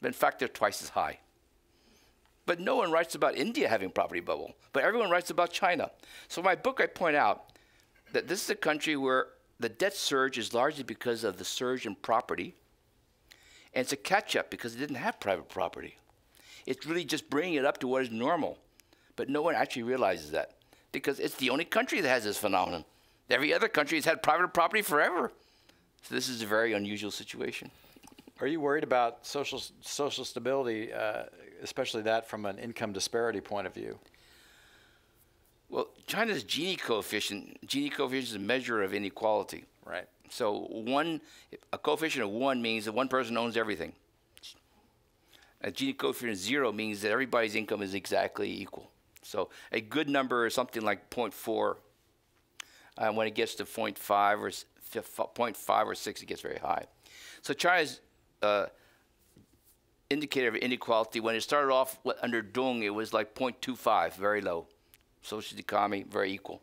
[0.00, 1.18] But in fact, they're twice as high.
[2.46, 5.90] But no one writes about India having property bubble, but everyone writes about China.
[6.28, 7.53] So in my book, I point out
[8.14, 9.26] that this is a country where
[9.60, 12.54] the debt surge is largely because of the surge in property,
[13.74, 15.96] And it's a catch up because it didn't have private property.
[16.64, 18.56] It's really just bringing it up to what is normal.
[19.16, 20.54] But no one actually realizes that
[20.92, 22.84] because it's the only country that has this phenomenon.
[23.28, 25.32] Every other country has had private property forever.
[26.02, 27.70] So this is a very unusual situation.
[28.40, 31.24] Are you worried about social social stability, uh,
[31.62, 33.98] especially that from an income disparity point of view?
[35.68, 39.64] Well, China's Gini coefficient, Gini coefficient is a measure of inequality.
[39.84, 40.06] Right.
[40.30, 41.20] So one,
[41.72, 43.92] a coefficient of one means that one person owns everything.
[45.62, 48.90] A Gini coefficient of zero means that everybody's income is exactly equal.
[49.22, 51.76] So a good number is something like 0.4.
[52.96, 56.84] Uh, when it gets to 0.5 or 0.5 or 6, it gets very high.
[57.42, 58.00] So China's
[58.42, 58.66] uh,
[60.10, 64.66] indicator of inequality, when it started off under Deng, it was like 0.25, very low.
[65.24, 66.60] Social economy, very equal.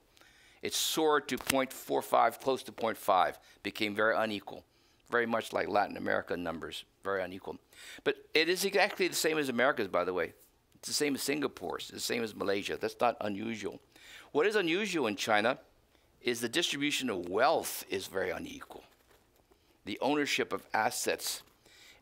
[0.62, 4.64] It soared to 0.45, close to 0.5, became very unequal,
[5.10, 7.58] very much like Latin America numbers, very unequal.
[8.04, 10.34] But it is exactly the same as America's, by the way.
[10.76, 12.78] It's the same as Singapore's, it's the same as Malaysia.
[12.80, 13.80] That's not unusual.
[14.32, 15.58] What is unusual in China
[16.22, 18.84] is the distribution of wealth is very unequal.
[19.86, 21.42] The ownership of assets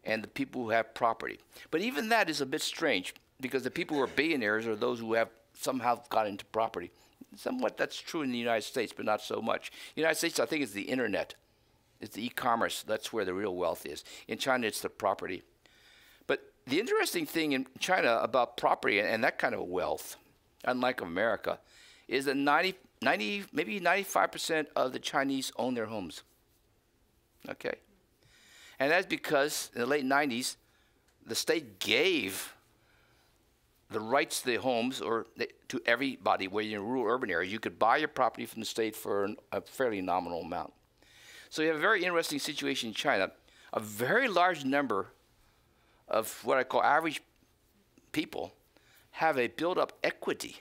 [0.03, 1.39] and the people who have property.
[1.71, 4.99] But even that is a bit strange because the people who are billionaires are those
[4.99, 5.29] who have
[5.59, 6.91] somehow got into property.
[7.35, 9.71] Somewhat that's true in the United States, but not so much.
[9.95, 11.35] United States, I think, is the internet.
[11.99, 12.83] It's the e-commerce.
[12.83, 14.03] That's where the real wealth is.
[14.27, 15.43] In China, it's the property.
[16.27, 20.15] But the interesting thing in China about property and, and that kind of wealth,
[20.63, 21.59] unlike America,
[22.07, 26.23] is that 90, 90 maybe 95% of the Chinese own their homes.
[27.47, 27.75] Okay.
[28.79, 30.55] And that's because in the late 90s,
[31.25, 32.55] the state gave
[33.91, 35.25] the rights to the homes or
[35.67, 38.65] to everybody, whether you're in rural urban areas, you could buy your property from the
[38.65, 40.73] state for an, a fairly nominal amount.
[41.49, 43.31] So you have a very interesting situation in China.
[43.73, 45.07] A very large number
[46.07, 47.21] of what I call average
[48.11, 48.53] people
[49.11, 50.57] have a built-up equity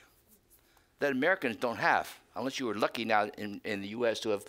[1.01, 4.20] that Americans don't have, unless you were lucky now in, in the U.S.
[4.20, 4.45] to have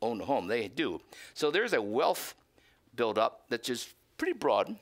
[0.00, 0.46] owned a home.
[0.46, 1.00] They do.
[1.34, 2.34] So there's a wealth
[2.94, 4.76] build-up that's just pretty broad,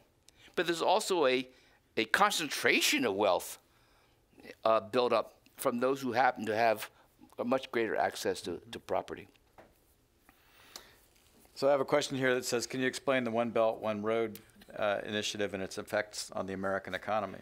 [0.56, 1.48] but there's also a
[1.96, 3.58] a concentration of wealth
[4.64, 6.90] uh, built up from those who happen to have
[7.38, 9.28] a much greater access to, to property.
[11.54, 14.02] So I have a question here that says, can you explain the One Belt, One
[14.02, 14.38] Road
[14.78, 17.38] uh, initiative and its effects on the American economy?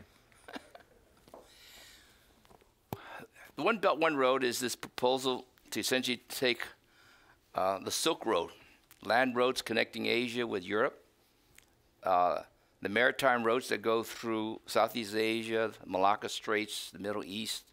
[3.57, 6.63] The One Belt, One Road is this proposal to essentially take
[7.55, 8.51] uh, the Silk Road,
[9.05, 11.05] land roads connecting Asia with Europe,
[12.05, 12.41] uh,
[12.85, 17.64] the maritime routes that go through Southeast Asia, Malacca Straits, the Middle East,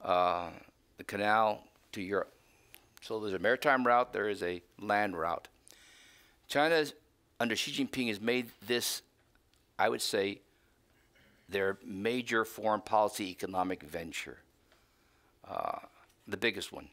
[0.00, 0.48] uh,
[0.96, 1.62] the canal
[1.92, 2.32] to Europe.
[3.02, 5.48] So there's a maritime route, there is a land route.
[6.48, 6.86] China,
[7.38, 9.02] under Xi Jinping, has made this,
[9.78, 10.40] I would say,
[11.50, 14.38] their major foreign policy economic venture,
[15.46, 15.80] uh,
[16.26, 16.88] the biggest one.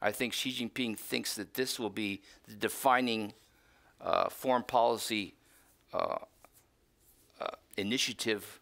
[0.00, 3.34] I think Xi Jinping thinks that this will be the defining
[4.00, 5.34] uh, foreign policy
[5.92, 6.16] uh,
[7.76, 8.60] initiative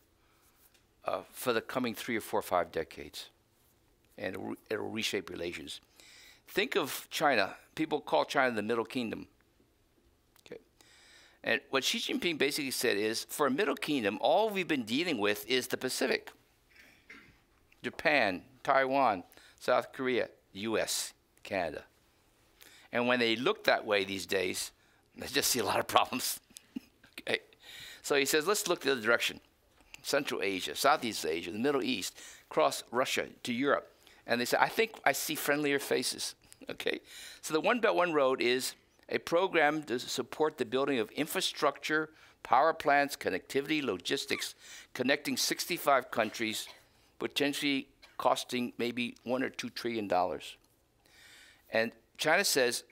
[1.04, 3.30] uh, for the coming three or four or five decades.
[4.18, 5.80] And it'll, it'll reshape relations.
[6.48, 7.56] Think of China.
[7.74, 9.26] People call China the Middle Kingdom.
[10.44, 10.60] Okay.
[11.42, 15.18] And what Xi Jinping basically said is for a Middle Kingdom, all we've been dealing
[15.18, 16.30] with is the Pacific
[17.82, 19.24] Japan, Taiwan,
[19.58, 21.84] South Korea, US, Canada.
[22.92, 24.72] And when they look that way these days,
[25.16, 26.40] they just see a lot of problems.
[27.20, 27.38] okay.
[28.02, 29.40] So he says, let's look the other direction.
[30.02, 32.16] Central Asia, Southeast Asia, the Middle East,
[32.50, 33.92] across Russia to Europe.
[34.26, 36.34] And they say, I think I see friendlier faces.
[36.68, 37.00] Okay?
[37.40, 38.74] So the One Belt, One Road is
[39.08, 42.10] a program to support the building of infrastructure,
[42.42, 44.54] power plants, connectivity, logistics,
[44.94, 46.68] connecting 65 countries,
[47.18, 47.88] potentially
[48.18, 50.56] costing maybe one or two trillion dollars.
[51.72, 52.84] And China says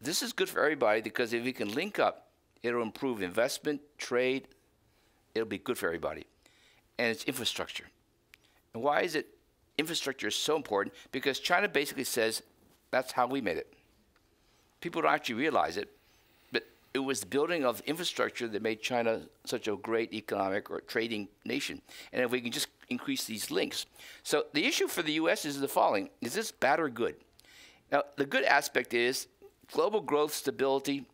[0.00, 2.29] this is good for everybody because if we can link up
[2.62, 4.48] It'll improve investment, trade.
[5.34, 6.26] It'll be good for everybody.
[6.98, 7.86] And it's infrastructure.
[8.74, 9.26] And why is it
[9.78, 10.94] infrastructure is so important?
[11.12, 12.42] Because China basically says
[12.90, 13.72] that's how we made it.
[14.80, 15.90] People don't actually realize it,
[16.52, 20.80] but it was the building of infrastructure that made China such a great economic or
[20.80, 21.80] trading nation.
[22.12, 23.86] And if we can just increase these links.
[24.22, 25.44] So the issue for the U.S.
[25.44, 26.10] is the following.
[26.20, 27.14] Is this bad or good?
[27.90, 29.28] Now, the good aspect is
[29.72, 31.06] global growth, stability,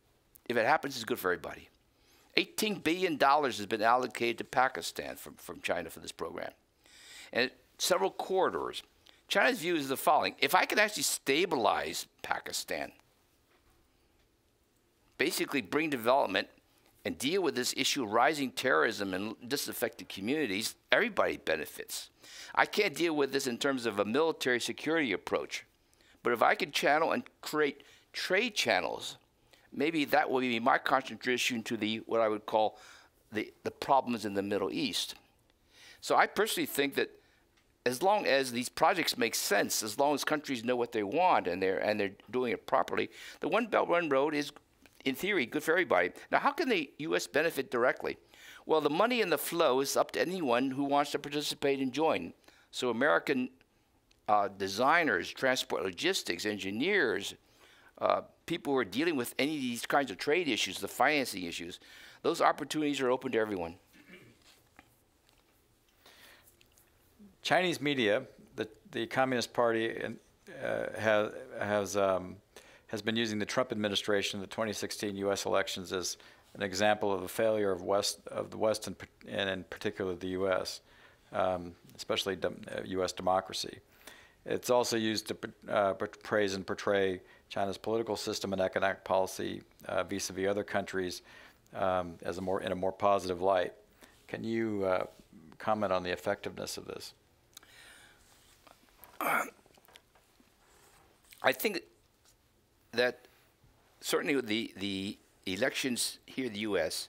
[0.48, 1.68] if it happens, it's good for everybody.
[2.36, 6.50] $18 billion has been allocated to Pakistan from, from China for this program.
[7.32, 8.82] And several corridors.
[9.28, 12.92] China's view is the following if I can actually stabilize Pakistan,
[15.18, 16.48] basically bring development
[17.04, 22.10] and deal with this issue of rising terrorism and disaffected communities, everybody benefits.
[22.54, 25.64] I can't deal with this in terms of a military security approach.
[26.24, 29.18] But if I can channel and create trade channels,
[29.76, 32.78] maybe that will be my contribution to the what I would call
[33.32, 35.14] the, the problems in the Middle East.
[36.00, 37.10] So I personally think that
[37.84, 41.46] as long as these projects make sense, as long as countries know what they want
[41.46, 43.10] and they're and they're doing it properly,
[43.40, 44.50] the One Belt One Road is
[45.04, 46.10] in theory, good for everybody.
[46.32, 47.28] Now, how can the U.S.
[47.28, 48.18] benefit directly?
[48.66, 51.92] Well, the money and the flow is up to anyone who wants to participate and
[51.92, 52.32] join.
[52.72, 53.50] So, American
[54.28, 57.34] uh, designers, transport logistics, engineers,
[57.98, 61.42] uh, people who are dealing with any of these kinds of trade issues, the financing
[61.42, 61.78] issues,
[62.22, 63.74] those opportunities are open to everyone.
[67.42, 68.22] Chinese media,
[68.56, 69.94] the, the Communist Party,
[70.64, 72.36] uh, has, has um,
[72.88, 75.44] has been using the Trump administration, the 2016 U.S.
[75.44, 76.16] elections, as
[76.54, 78.96] an example of a failure of West of the West and,
[79.28, 80.80] and in particular the U.S.,
[81.32, 82.50] um, especially uh,
[82.84, 83.12] U.S.
[83.12, 83.78] democracy.
[84.44, 85.36] It's also used to
[85.68, 91.22] uh, praise and portray China's political system and economic policy uh, vis-a-vis other countries
[91.74, 93.72] um, as a more in a more positive light.
[94.28, 95.04] Can you uh,
[95.58, 97.14] comment on the effectiveness of this?
[101.42, 101.82] I think
[102.92, 103.28] that
[104.00, 107.08] certainly the, the elections here in the U.S.,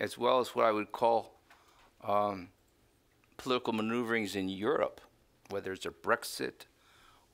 [0.00, 1.34] as well as what I would call
[2.02, 2.48] um,
[3.36, 5.00] political maneuverings in Europe,
[5.50, 6.66] whether it's a Brexit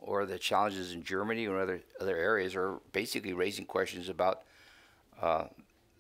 [0.05, 4.42] or the challenges in Germany or other, other areas, are basically raising questions about
[5.20, 5.44] uh,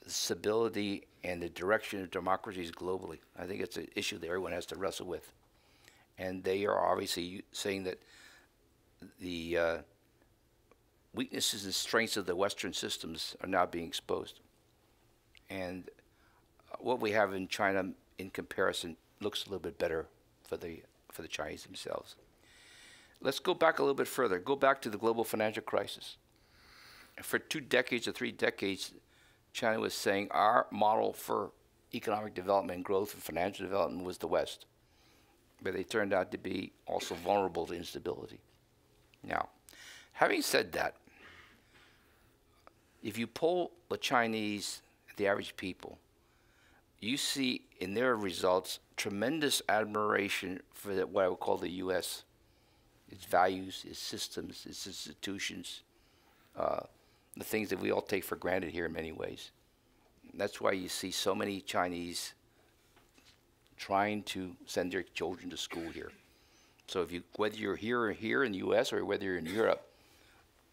[0.06, 3.18] stability and the direction of democracies globally.
[3.38, 5.32] I think it's an issue that everyone has to wrestle with.
[6.18, 8.02] And they are obviously saying that
[9.20, 9.76] the uh,
[11.14, 14.40] weaknesses and strengths of the Western systems are now being exposed.
[15.48, 15.88] And
[16.78, 20.06] what we have in China, in comparison, looks a little bit better
[20.46, 22.16] for the for the Chinese themselves.
[23.20, 24.38] Let's go back a little bit further.
[24.38, 26.16] Go back to the global financial crisis.
[27.22, 28.92] For two decades or three decades,
[29.52, 31.52] China was saying our model for
[31.94, 34.66] economic development, growth, and financial development was the West.
[35.62, 38.40] But they turned out to be also vulnerable to instability.
[39.22, 39.48] Now,
[40.12, 40.96] having said that,
[43.02, 44.82] if you poll the Chinese,
[45.16, 45.98] the average people,
[47.00, 52.24] you see in their results tremendous admiration for the, what I would call the U.S.,
[53.14, 55.82] its values, its systems, its institutions,
[56.58, 56.80] uh,
[57.36, 59.50] the things that we all take for granted here in many ways.
[60.34, 62.34] That's why you see so many Chinese
[63.76, 66.10] trying to send their children to school here.
[66.86, 68.92] So if you, whether you're here or here in the U.S.
[68.92, 69.86] or whether you're in Europe,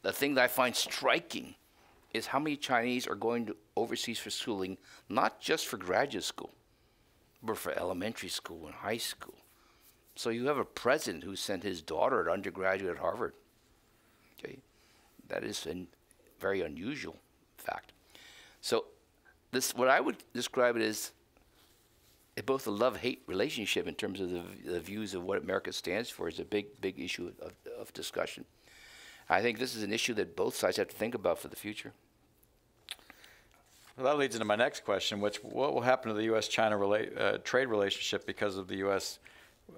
[0.01, 1.55] the thing that I find striking
[2.13, 4.77] is how many Chinese are going to overseas for schooling,
[5.09, 6.51] not just for graduate school,
[7.41, 9.35] but for elementary school and high school.
[10.15, 13.33] So you have a president who sent his daughter to undergraduate at Harvard.
[14.37, 14.57] Okay,
[15.29, 15.85] that is a
[16.39, 17.17] very unusual
[17.57, 17.93] fact.
[18.61, 18.85] So
[19.51, 21.11] this, what I would describe it as,
[22.45, 26.27] both a love-hate relationship in terms of the, the, views of what America stands for
[26.27, 28.45] is a big, big issue of, of discussion.
[29.29, 31.55] I think this is an issue that both sides have to think about for the
[31.55, 31.93] future.
[33.95, 37.21] Well, that leads into my next question, which what will happen to the U.S.-China rela-
[37.21, 39.19] uh, trade relationship because of the U.S.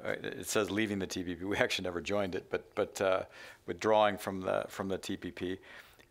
[0.04, 1.42] Uh, it says leaving the TPP.
[1.44, 3.24] We actually never joined it, but but uh,
[3.68, 5.60] withdrawing from the from the TPP,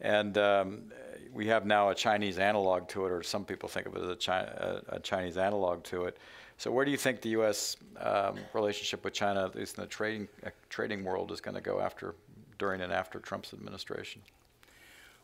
[0.01, 0.93] and um,
[1.33, 4.29] we have now a Chinese analog to it, or some people think of it as
[4.29, 6.17] a, a Chinese analog to it.
[6.59, 7.77] So where do you think the U.S.
[7.99, 11.61] Um, relationship with China, at least in the trading uh, trading world, is going to
[11.61, 12.15] go after
[12.59, 14.23] during and after Trump's administration?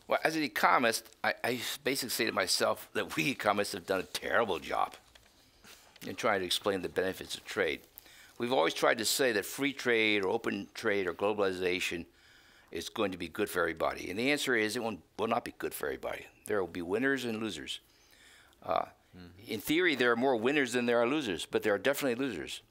[0.07, 3.99] Well, as an economist, I, I, basically say to myself that we economists have done
[3.99, 4.95] a terrible job
[6.05, 7.81] in trying to explain the benefits of trade.
[8.39, 12.05] We've always tried to say that free trade or open trade or globalization
[12.71, 14.09] is going to be good for everybody.
[14.09, 16.25] And the answer is it won't, will not be good for everybody.
[16.45, 17.81] There will be winners and losers.
[18.65, 18.85] Uh,
[19.15, 19.27] mm-hmm.
[19.47, 22.61] In theory, there are more winners than there are losers, but there are definitely losers.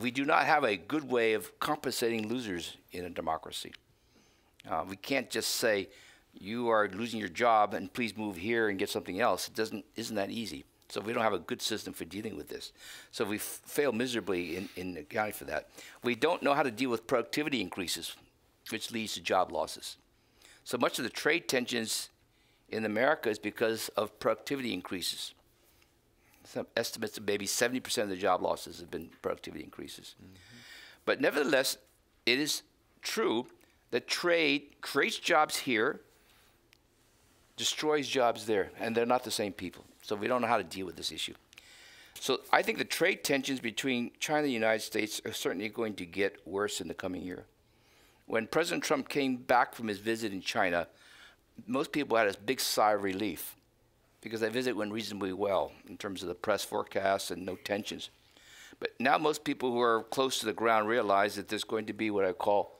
[0.00, 3.72] We do not have a good way of compensating losers in a democracy.
[4.68, 5.88] Uh, we can't just say,
[6.32, 9.46] you are losing your job and please move here and get something else.
[9.46, 10.64] It doesn't isn't that easy.
[10.88, 12.72] So we don't have a good system for dealing with this.
[13.10, 15.68] So we fail miserably in, in accounting for that.
[16.02, 18.14] We don't know how to deal with productivity increases,
[18.70, 19.96] which leads to job losses.
[20.64, 22.10] So much of the trade tensions
[22.68, 25.34] in America is because of productivity increases.
[26.44, 30.14] Some estimates of maybe 70% of the job losses have been productivity increases.
[30.20, 30.38] Mm -hmm.
[31.04, 31.78] But nevertheless,
[32.26, 32.62] it is
[33.00, 33.46] true
[33.90, 36.00] that trade creates jobs here
[37.56, 39.84] destroys jobs there, and they're not the same people.
[40.04, 41.32] So we don't know how to deal with this issue.
[42.20, 45.94] So I think the trade tensions between China and the United States are certainly going
[45.94, 47.46] to get worse in the coming year.
[48.26, 50.88] When President Trump came back from his visit in China,
[51.66, 53.56] most people had a big sigh of relief
[54.20, 58.10] because that visit went reasonably well in terms of the press forecasts and no tensions.
[58.80, 61.92] But now most people who are close to the ground realize that there's going to
[61.94, 62.78] be what I call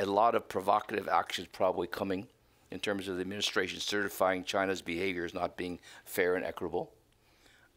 [0.00, 2.26] a lot of provocative actions probably coming
[2.70, 6.92] in terms of the administration certifying China's behavior as not being fair and equitable,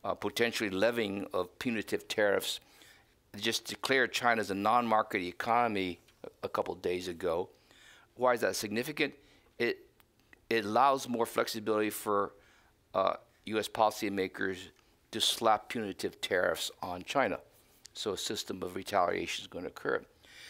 [0.03, 2.59] uh, potentially levying of punitive tariffs.
[3.35, 7.49] Just declared China as a non-market economy a, a couple days ago.
[8.15, 9.13] Why is that significant?
[9.57, 9.79] It
[10.49, 12.33] it allows more flexibility for
[12.93, 13.15] uh,
[13.45, 13.67] U.S.
[13.67, 14.57] policymakers
[15.11, 17.39] to slap punitive tariffs on China.
[17.93, 20.03] So a system of retaliation is going to occur.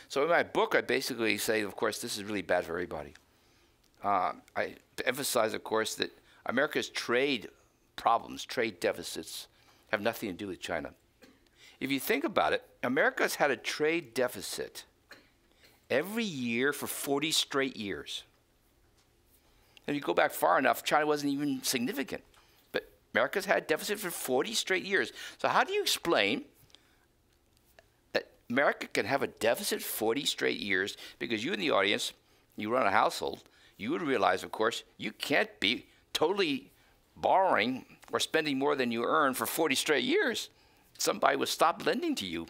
[0.07, 3.13] So in my book, I basically say, of course, this is really bad for everybody.
[4.03, 4.75] Uh, I
[5.05, 6.11] emphasize, of course, that
[6.45, 7.49] America's trade
[7.95, 9.47] problems, trade deficits,
[9.91, 10.91] have nothing to do with China.
[11.79, 14.83] If you think about it, America's had a trade deficit
[15.89, 18.23] every year for 40 straight years.
[19.85, 22.23] If you go back far enough, China wasn't even significant.
[22.71, 25.11] But America's had a deficit for 40 straight years.
[25.37, 26.43] So how do you explain
[28.13, 32.13] that America can have a deficit 40 straight years because you in the audience,
[32.55, 33.43] you run a household,
[33.77, 36.71] you would realize, of course, you can't be totally
[37.15, 40.49] borrowing or spending more than you earn for 40 straight years.
[40.97, 42.47] Somebody would stop lending to you.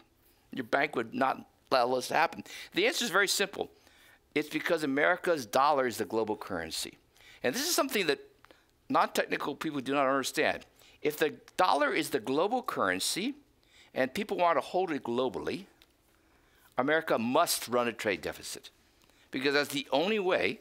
[0.52, 2.44] Your bank would not allow this happen.
[2.74, 3.72] The answer is very simple.
[4.36, 6.98] It's because America's dollar is the global currency.
[7.44, 8.20] And this is something that
[8.90, 10.66] non-technical people do not understand.
[11.02, 13.36] If the dollar is the global currency
[13.94, 15.66] and people want to hold it globally,
[16.78, 18.70] America must run a trade deficit
[19.30, 20.60] because that's the only way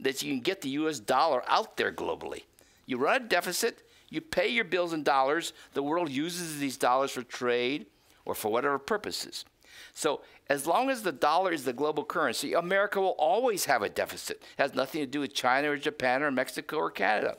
[0.00, 2.44] that you can get the US dollar out there globally.
[2.86, 7.12] You run a deficit, you pay your bills in dollars, the world uses these dollars
[7.12, 7.86] for trade
[8.24, 9.44] or for whatever purposes.
[9.92, 13.88] So as long as the dollar is the global currency, America will always have a
[13.88, 14.38] deficit.
[14.38, 17.36] It has nothing to do with China or Japan or Mexico or Canada.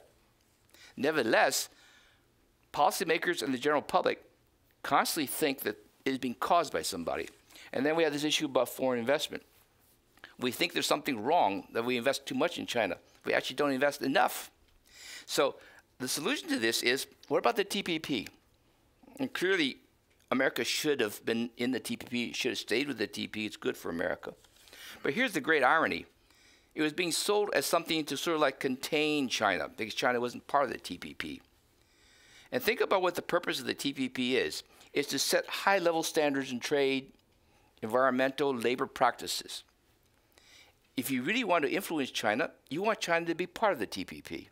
[0.95, 1.69] Nevertheless,
[2.73, 4.23] policymakers and the general public
[4.83, 7.29] constantly think that it is being caused by somebody.
[7.73, 9.43] And then we have this issue about foreign investment.
[10.39, 12.97] We think there's something wrong that we invest too much in China.
[13.25, 14.49] We actually don't invest enough.
[15.25, 15.55] So
[15.99, 18.27] the solution to this is what about the TPP?
[19.19, 19.77] And clearly,
[20.31, 23.45] America should have been in the TPP, should have stayed with the TPP.
[23.45, 24.33] It's good for America.
[25.03, 26.05] But here's the great irony.
[26.75, 30.47] It was being sold as something to sort of like contain China because China wasn't
[30.47, 31.41] part of the TPP.
[32.51, 34.63] And think about what the purpose of the TPP is.
[34.93, 37.11] It's to set high level standards in trade,
[37.81, 39.63] environmental, labor practices.
[40.99, 43.87] If you really want to influence China, you want China to be part of the
[43.87, 44.47] TPP.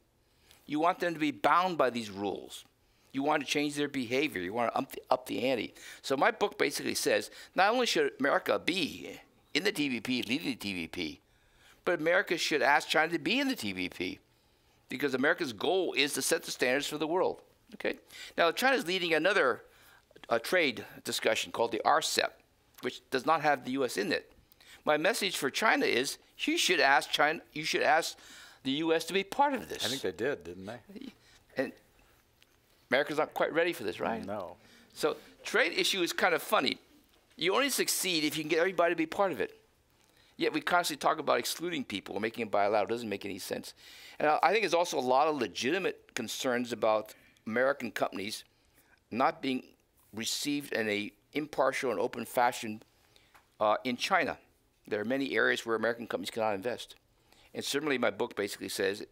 [0.65, 2.63] You want them to be bound by these rules.
[3.11, 4.41] You want to change their behavior.
[4.41, 5.73] You want to up the, up the ante.
[6.01, 9.19] So my book basically says not only should America be
[9.53, 11.19] in the TPP, leading the TPP,
[11.83, 14.19] but America should ask China to be in the TPP
[14.87, 17.41] because America's goal is to set the standards for the world.
[17.73, 17.99] Okay.
[18.37, 19.63] Now China is leading another
[20.29, 22.29] uh, trade discussion called the RCEP,
[22.83, 23.97] which does not have the U.S.
[23.97, 24.31] in it.
[24.85, 27.41] My message for China is you should ask China.
[27.53, 28.17] You should ask
[28.63, 29.05] the U.S.
[29.05, 29.85] to be part of this.
[29.85, 30.79] I think they did, didn't they?
[31.55, 31.71] And
[32.89, 34.25] America's not quite ready for this, right?
[34.25, 34.57] No.
[34.93, 36.77] So trade issue is kind of funny.
[37.35, 39.59] You only succeed if you can get everybody to be part of it.
[40.37, 42.85] Yet we constantly talk about excluding people or making it bilateral.
[42.85, 43.73] It doesn't make any sense.
[44.19, 47.15] And I think there's also a lot of legitimate concerns about
[47.47, 48.43] American companies
[49.09, 49.63] not being
[50.13, 52.83] received in a impartial and open fashion
[53.59, 54.37] uh, in China.
[54.87, 56.95] There are many areas where American companies cannot invest.
[57.53, 59.05] And certainly my book basically says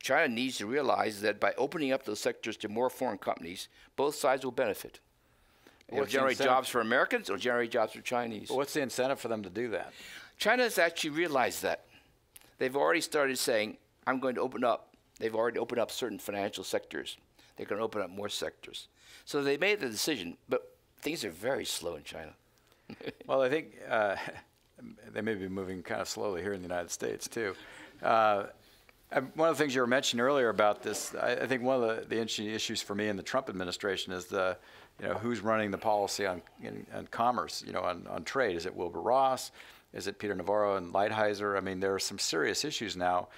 [0.00, 4.14] China needs to realize that by opening up those sectors to more foreign companies, both
[4.14, 5.00] sides will benefit.
[5.88, 8.50] It'll What's generate jobs for Americans, it'll generate jobs for Chinese.
[8.50, 9.92] What's the incentive for them to do that?
[10.38, 11.84] China has actually realized that.
[12.58, 14.94] They've already started saying, I'm going to open up.
[15.18, 17.16] They've already opened up certain financial sectors.
[17.56, 18.88] They're going to open up more sectors.
[19.24, 22.32] So they made the decision, but things are very slow in China.
[23.26, 24.16] Well, I think uh,
[25.12, 27.54] they may be moving kind of slowly here in the United States too.
[28.02, 28.44] Uh,
[29.34, 31.82] one of the things you were mentioning earlier about this, I, I think one of
[31.82, 34.56] the, the interesting issues for me in the Trump administration is the,
[35.00, 38.56] you know, who's running the policy on, in, on commerce, you know, on, on trade.
[38.56, 39.52] Is it Wilbur Ross?
[39.92, 41.56] Is it Peter Navarro and Lighthizer?
[41.56, 43.28] I mean, there are some serious issues now.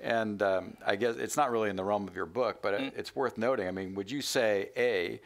[0.00, 2.94] And um, I guess it's not really in the realm of your book, but it,
[2.96, 3.66] it's worth noting.
[3.66, 5.20] I mean, would you say, A,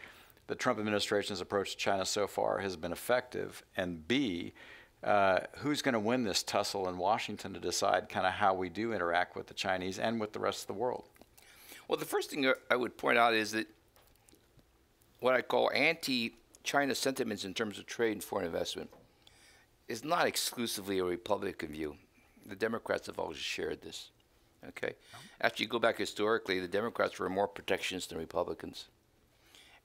[0.46, 4.54] the Trump administration's approach to China so far has been effective, and B,
[5.04, 8.68] uh, who's going to win this tussle in Washington to decide kind of how we
[8.68, 11.04] do interact with the Chinese and with the rest of the world?
[11.86, 13.66] Well, the first thing I would point out is that
[15.20, 18.90] what I call anti-China sentiments in terms of trade and foreign investment
[19.86, 21.96] is not exclusively a Republican view.
[22.46, 24.10] The Democrats have always shared this.
[24.70, 24.94] Okay,
[25.40, 28.86] after you go back historically, the Democrats were more protectionist than Republicans,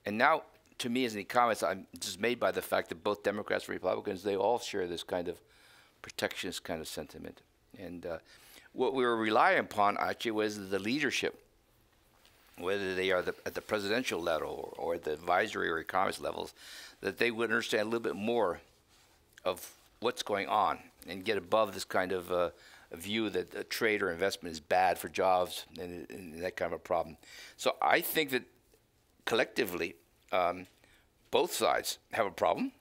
[0.03, 0.43] and now,
[0.79, 3.73] to me as an economist, I'm just made by the fact that both Democrats and
[3.73, 5.37] Republicans they all share this kind of
[6.01, 7.41] protectionist kind of sentiment.
[7.79, 8.17] And uh,
[8.73, 11.39] what we were relying upon actually was the leadership
[12.57, 16.53] whether they are the, at the presidential level or, or the advisory or economist levels,
[17.01, 18.61] that they would understand a little bit more
[19.43, 22.49] of what's going on and get above this kind of uh,
[22.93, 26.81] view that trade or investment is bad for jobs and, and, that kind of a
[26.81, 27.17] problem.
[27.57, 28.43] So I think that
[29.25, 29.95] collectively,
[30.33, 30.67] um,
[31.31, 32.71] both sides have a problem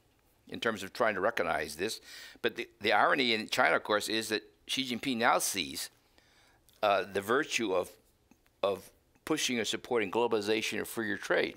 [0.49, 2.01] in terms of trying to recognize this.
[2.41, 5.91] But the, the irony in China, of course, is that Xi Jinping now sees
[6.83, 7.91] uh, the virtue of
[8.63, 8.91] of
[9.25, 11.57] pushing or supporting globalization or freer trade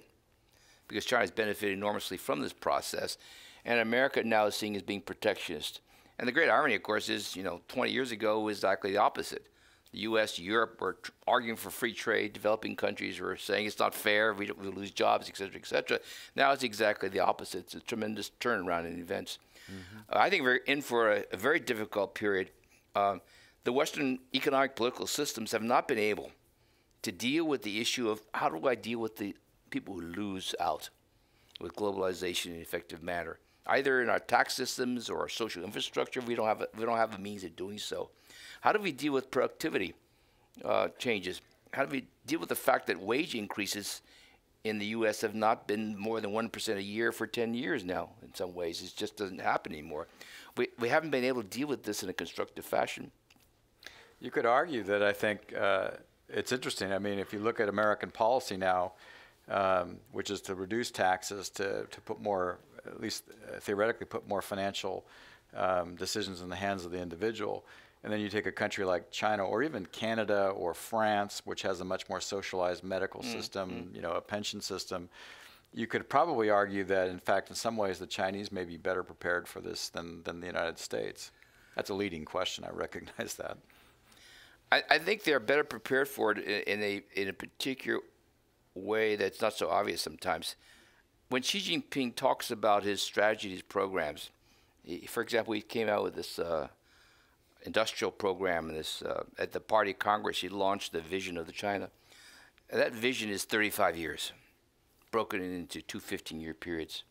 [0.87, 3.17] because China has benefited enormously from this process.
[3.63, 5.81] And America now is seen as being protectionist.
[6.19, 8.97] And the great irony, of course, is, you know, 20 years ago was exactly the
[8.97, 9.47] opposite.
[9.95, 12.33] The U.S., Europe were arguing for free trade.
[12.33, 15.99] Developing countries were saying it's not fair, we, we lose jobs, et cetera, et cetera.
[16.35, 17.65] Now it's exactly the opposite.
[17.65, 19.39] It's a tremendous turnaround in events.
[19.71, 19.99] Mm-hmm.
[20.09, 22.47] Uh, I think we're in for a, a very difficult period.
[22.93, 23.17] Uh,
[23.63, 26.31] the Western economic political systems have not been able–
[27.05, 29.35] to deal with the issue of how do I deal with the
[29.69, 30.89] people who lose out
[31.61, 33.37] with globalization in an effective manner,
[33.67, 36.19] either in our tax systems or our social infrastructure.
[36.21, 38.09] We don't have a, we don't have the means of doing so.
[38.65, 39.93] How do we deal with productivity
[40.63, 41.39] uh, changes?
[41.71, 44.01] How do we deal with the fact that wage increases
[44.63, 45.21] in the U.S.
[45.21, 48.09] have not been more than one percent a year for ten years now?
[48.23, 50.07] In some ways, it just doesn't happen anymore.
[50.57, 53.11] We we haven't been able to deal with this in a constructive fashion.
[54.19, 55.53] You could argue that I think.
[55.55, 55.89] Uh,
[56.27, 56.91] it's interesting.
[56.91, 58.93] I mean, if you look at American policy now,
[59.47, 64.27] um, which is to reduce taxes, to, to put more, at least uh, theoretically, put
[64.27, 65.05] more financial
[65.55, 67.63] um, decisions in the hands of the individual.
[68.05, 71.81] And then you take a country like China or even Canada or France, which has
[71.81, 73.95] a much more socialized medical mm, system, mm.
[73.95, 75.09] you know, a pension system.
[75.73, 79.01] You could probably argue that, in fact, in some ways, the Chinese may be better
[79.01, 81.31] prepared for this than, than the United States.
[81.75, 82.63] That's a leading question.
[82.63, 83.57] I recognize that.
[84.71, 88.01] I, I think they're better prepared for it in, in a in a particular
[88.75, 90.55] way that's not so obvious sometimes.
[91.29, 94.29] When Xi Jinping talks about his strategy, his programs,
[94.83, 96.67] he, for example, he came out with this uh,
[97.65, 98.73] industrial program.
[98.73, 101.89] This uh, at the Party Congress, he launched the vision of the China.
[102.69, 104.31] And that vision is 35 years,
[105.11, 107.03] broken into two 15-year periods.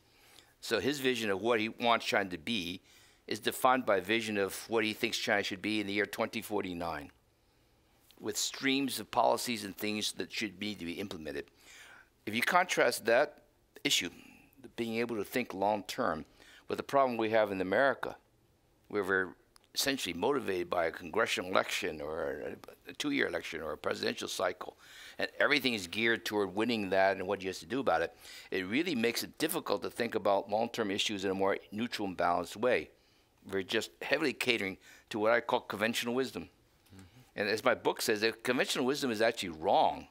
[0.60, 2.80] So his vision of what he wants China to be
[3.26, 7.10] is defined by vision of what he thinks China should be in the year 2049
[8.20, 11.44] with streams of policies and things that should need to be implemented.
[12.26, 13.42] If you contrast that
[13.84, 14.10] issue,
[14.76, 16.24] being able to think long term,
[16.68, 18.16] with the problem we have in America,
[18.88, 19.36] where we're
[19.74, 22.56] essentially motivated by a congressional election or
[22.88, 24.76] a two year election or a presidential cycle,
[25.18, 28.14] and everything is geared toward winning that and what you have to do about it,
[28.50, 32.08] it really makes it difficult to think about long term issues in a more neutral
[32.08, 32.90] and balanced way.
[33.50, 34.78] We're just heavily catering
[35.10, 36.48] to what I call conventional wisdom.
[36.94, 37.40] Mm-hmm.
[37.40, 40.06] And as my book says, if conventional wisdom is actually wrong,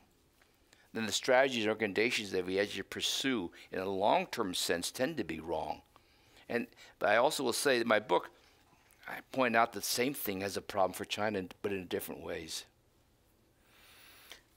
[0.94, 5.18] then the strategies and recommendations that we actually pursue in a long term sense tend
[5.18, 5.82] to be wrong.
[6.48, 6.68] And
[7.00, 8.30] but I also will say that my book,
[9.08, 12.66] I point out the same thing has a problem for China, but in different ways.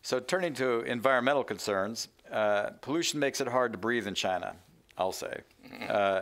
[0.02, 4.54] So turning to environmental concerns, uh, pollution makes it hard to breathe in China.
[4.98, 5.40] I'll say.
[5.66, 5.84] Mm-hmm.
[5.88, 6.20] Uh,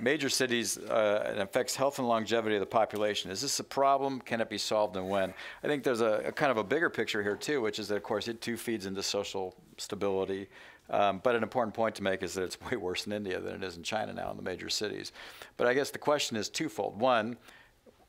[0.00, 3.30] major cities, uh, it affects health and longevity of the population.
[3.30, 4.20] Is this a problem?
[4.20, 5.32] Can it be solved and when?
[5.62, 7.96] I think there's a, a kind of a bigger picture here too, which is that
[7.96, 10.48] of course it too feeds into social stability.
[10.88, 13.54] Um, but an important point to make is that it's way worse in India than
[13.54, 15.12] it is in China now in the major cities.
[15.56, 16.98] But I guess the question is twofold.
[17.00, 17.36] One,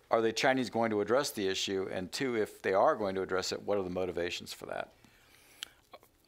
[0.10, 1.90] are the Chinese going to address the issue?
[1.92, 4.90] And two, if they are going to address it, what are the motivations for that?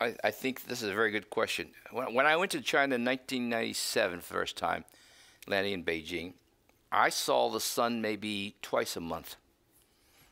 [0.01, 1.69] I, I think this is a very good question.
[1.91, 4.85] When, when I went to China in 1997 first time,
[5.47, 6.33] landing in Beijing,
[6.91, 9.35] I saw the sun maybe twice a month,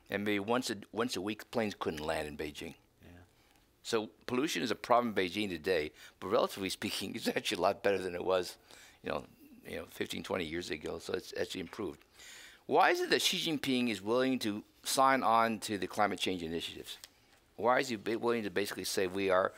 [0.10, 1.52] and maybe once a once a week.
[1.52, 2.74] Planes couldn't land in Beijing.
[3.88, 7.84] So pollution is a problem in Beijing today, but relatively speaking, it's actually a lot
[7.84, 8.58] better than it was,
[9.02, 9.24] you know,
[9.66, 11.00] you know, 15, 20 years ago.
[11.00, 12.04] So it's actually improved.
[12.66, 16.44] Why is it that Xi Jinping is willing to sign on to the climate change
[16.44, 16.98] initiatives?
[17.56, 19.54] Why is he willing to basically say we are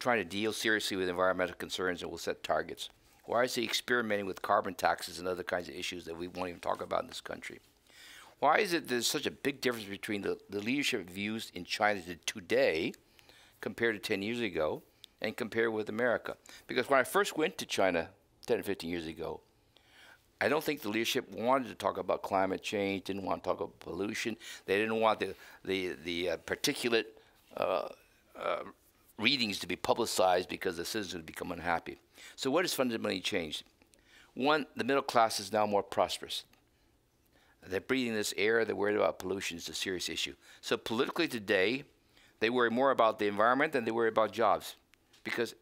[0.00, 2.88] trying to deal seriously with environmental concerns and we'll set targets?
[3.26, 6.48] Why is he experimenting with carbon taxes and other kinds of issues that we won't
[6.48, 7.60] even talk about in this country?
[8.40, 12.00] Why is it there's such a big difference between the, the leadership views in China
[12.26, 12.92] today
[13.60, 14.82] compared to 10 years ago
[15.20, 16.36] and compare with America.
[16.66, 18.08] Because when I first went to China
[18.46, 19.40] 10 or 15 years ago,
[20.40, 23.60] I don't think the leadership wanted to talk about climate change, didn't want to talk
[23.60, 24.36] about pollution.
[24.66, 25.34] They didn't want the,
[25.64, 27.06] the, the uh, particulate
[27.56, 27.88] uh,
[28.40, 28.62] uh,
[29.18, 31.98] readings to be publicized because the citizens would become unhappy.
[32.36, 33.64] So, what has fundamentally changed?
[34.34, 36.44] One, the middle class is now more prosperous.
[37.66, 40.34] They're breathing this air, they're worried about pollution, it's a serious issue.
[40.60, 41.84] So, politically today,
[42.40, 44.76] they worry more about the environment than they worry about jobs
[45.24, 45.54] because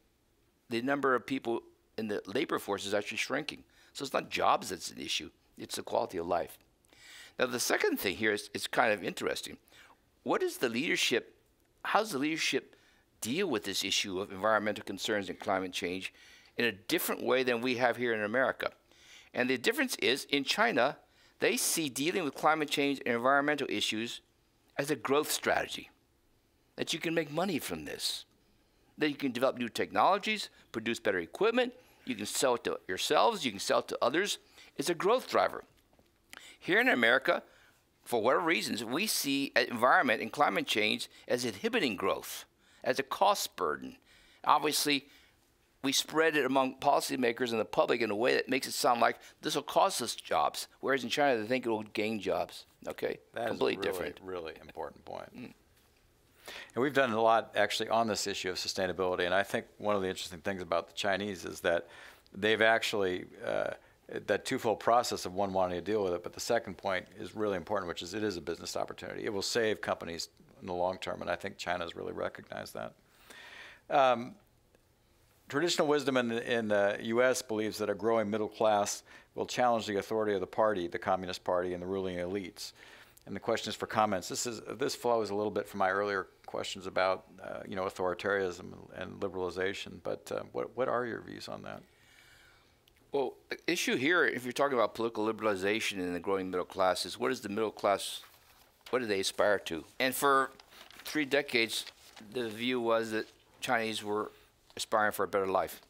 [0.69, 1.63] the number of people
[1.97, 3.65] in the labor force is actually shrinking.
[3.93, 6.59] So it's not jobs that's an issue, it's the quality of life.
[7.39, 9.57] Now, the second thing here is it's kind of interesting.
[10.23, 11.35] What is the leadership,
[11.85, 12.77] how does the leadership
[13.21, 16.13] deal with this issue of environmental concerns and climate change
[16.57, 18.71] in a different way than we have here in America?
[19.33, 20.97] And the difference is in China,
[21.41, 24.21] they see dealing with climate change and environmental issues
[24.79, 25.91] as a growth strategy,
[26.77, 28.25] that you can make money from this,
[28.99, 31.73] that you can develop new technologies, produce better equipment,
[32.05, 34.39] you can sell it to yourselves, you can sell it to others.
[34.77, 35.65] It's a growth driver.
[36.59, 37.43] Here in America,
[38.05, 42.45] for whatever reasons, we see environment and climate change as inhibiting growth,
[42.85, 43.97] as a cost burden.
[44.45, 45.07] Obviously,
[45.83, 49.01] we spread it among policymakers and the public in a way that makes it sound
[49.01, 52.67] like this will cost us jobs, whereas in China they think it will gain jobs.
[52.89, 54.21] Okay, that completely really, different.
[54.23, 55.37] Really important point.
[55.37, 55.53] Mm.
[56.75, 59.25] And we've done a lot actually on this issue of sustainability.
[59.25, 61.89] And I think one of the interesting things about the Chinese is that
[62.35, 63.71] they've actually, uh,
[64.27, 67.35] that twofold process of one wanting to deal with it, but the second point is
[67.35, 69.25] really important, which is it is a business opportunity.
[69.25, 70.29] It will save companies
[70.61, 72.95] in the long term, and I think China has really recognized that.
[73.91, 74.35] Um,
[75.49, 77.43] traditional wisdom in the, in the U.S.
[77.43, 79.03] believes that a growing middle class
[79.35, 82.73] will challenge the authority of the party, the Communist Party, and the ruling elites.
[83.27, 84.29] And the question is for comments.
[84.29, 87.83] This is this flows a little bit from my earlier questions about uh, you know
[87.83, 89.99] authoritarianism and liberalization.
[90.03, 91.83] But uh, what what are your views on that?
[93.13, 97.07] Well, the issue here, if you're talking about political liberalization and the growing middle class,
[97.07, 98.23] is what is the middle class?
[98.91, 99.85] What do they aspire to?
[99.99, 100.51] And for
[101.05, 101.87] three decades,
[102.33, 103.27] the view was that
[103.61, 104.31] Chinese were
[104.77, 105.81] aspiring for a better life,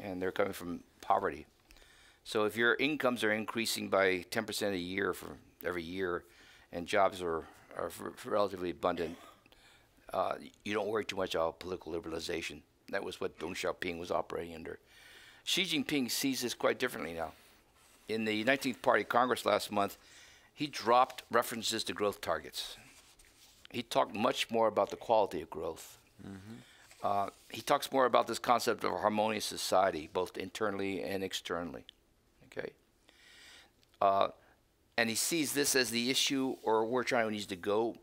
[0.00, 1.46] and they're coming from poverty.
[2.24, 6.24] So if your incomes are increasing by 10% a year for every year,
[6.72, 7.44] and jobs are,
[7.76, 7.90] are
[8.24, 9.16] relatively abundant,
[10.12, 12.60] uh, you don't worry too much about political liberalization.
[12.90, 14.78] That was what Deng Xiaoping was operating under.
[15.44, 17.32] Xi Jinping sees this quite differently now.
[18.08, 19.96] In the 19th Party Congress last month,
[20.54, 22.76] he dropped references to growth targets.
[23.70, 25.98] He talked much more about the quality of growth.
[26.22, 26.54] Mm-hmm.
[27.02, 31.84] Uh, he talks more about this concept of a harmonious society, both internally and externally.
[32.46, 32.70] Okay.
[34.00, 34.28] Uh,
[35.02, 37.96] and he sees this as the issue or where China needs to go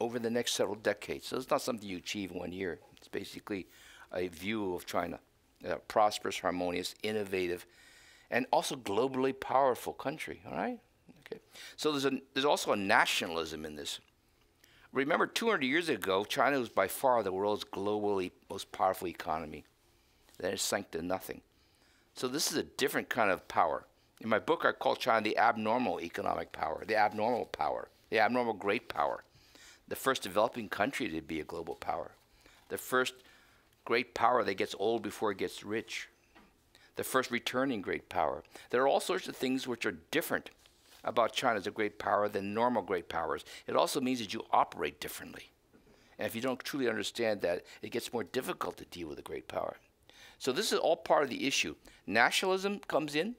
[0.00, 1.26] over the next several decades.
[1.26, 2.78] So it's not something you achieve in one year.
[2.96, 3.66] It's basically
[4.10, 5.18] a view of China,
[5.62, 7.66] a uh, prosperous, harmonious, innovative,
[8.30, 10.40] and also globally powerful country.
[10.46, 10.78] All right.
[11.20, 11.42] Okay.
[11.76, 14.00] So there's a there's also a nationalism in this.
[14.90, 19.66] Remember, 200 years ago, China was by far the world's globally most powerful economy.
[20.38, 21.42] Then it sank to nothing.
[22.14, 23.84] So this is a different kind of power.
[24.20, 28.54] In my book, I call China the abnormal economic power, the abnormal power, the abnormal
[28.54, 29.24] great power,
[29.88, 32.12] the first developing country to be a global power,
[32.68, 33.14] the first
[33.84, 36.08] great power that gets old before it gets rich,
[36.96, 38.42] the first returning great power.
[38.70, 40.50] There are all sorts of things which are different
[41.02, 43.44] about China as a great power than normal great powers.
[43.66, 45.50] It also means that you operate differently.
[46.18, 49.22] And if you don't truly understand that, it gets more difficult to deal with a
[49.22, 49.76] great power.
[50.38, 51.74] So this is all part of the issue.
[52.06, 53.34] Nationalism comes in,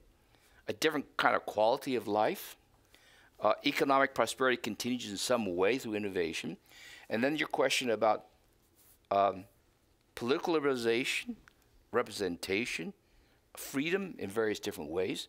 [0.68, 2.56] a different kind of quality of life.
[3.40, 6.58] Uh, economic prosperity continues in some way through innovation.
[7.10, 8.26] And then your question about
[9.12, 9.44] um,
[10.16, 11.36] political liberalization,
[11.92, 12.94] representation,
[13.56, 15.28] freedom in various different ways.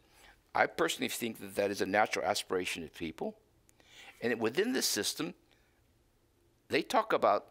[0.55, 3.37] I personally think that that is a natural aspiration of people.
[4.23, 5.35] And within this system,
[6.69, 7.49] they talk about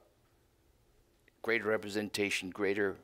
[1.44, 2.96] greater representation, greater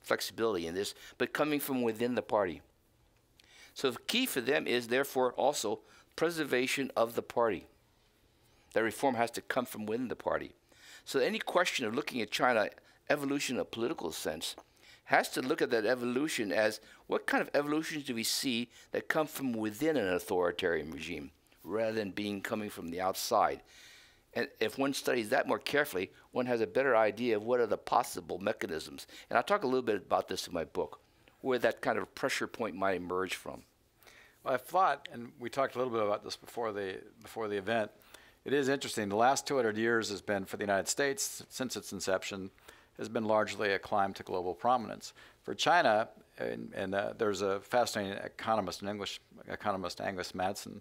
[0.00, 2.62] flexibility in this, but coming from within the party.
[3.78, 5.78] So the key for them is therefore also
[6.16, 7.68] preservation of the party.
[8.72, 10.50] That reform has to come from within the party.
[11.04, 12.70] So any question of looking at China
[13.08, 14.56] evolution in a political sense
[15.04, 19.06] has to look at that evolution as what kind of evolutions do we see that
[19.06, 21.30] come from within an authoritarian regime
[21.62, 23.60] rather than being coming from the outside.
[24.34, 27.66] And if one studies that more carefully, one has a better idea of what are
[27.66, 29.06] the possible mechanisms.
[29.30, 30.98] And I'll talk a little bit about this in my book,
[31.42, 33.62] where that kind of pressure point might emerge from.
[34.48, 37.90] I thought, and we talked a little bit about this before the before the event.
[38.44, 39.08] It is interesting.
[39.08, 42.50] The last 200 years has been for the United States since its inception
[42.96, 45.12] has been largely a climb to global prominence.
[45.42, 50.80] For China, and, and uh, there's a fascinating economist, an English economist, Angus Maddison,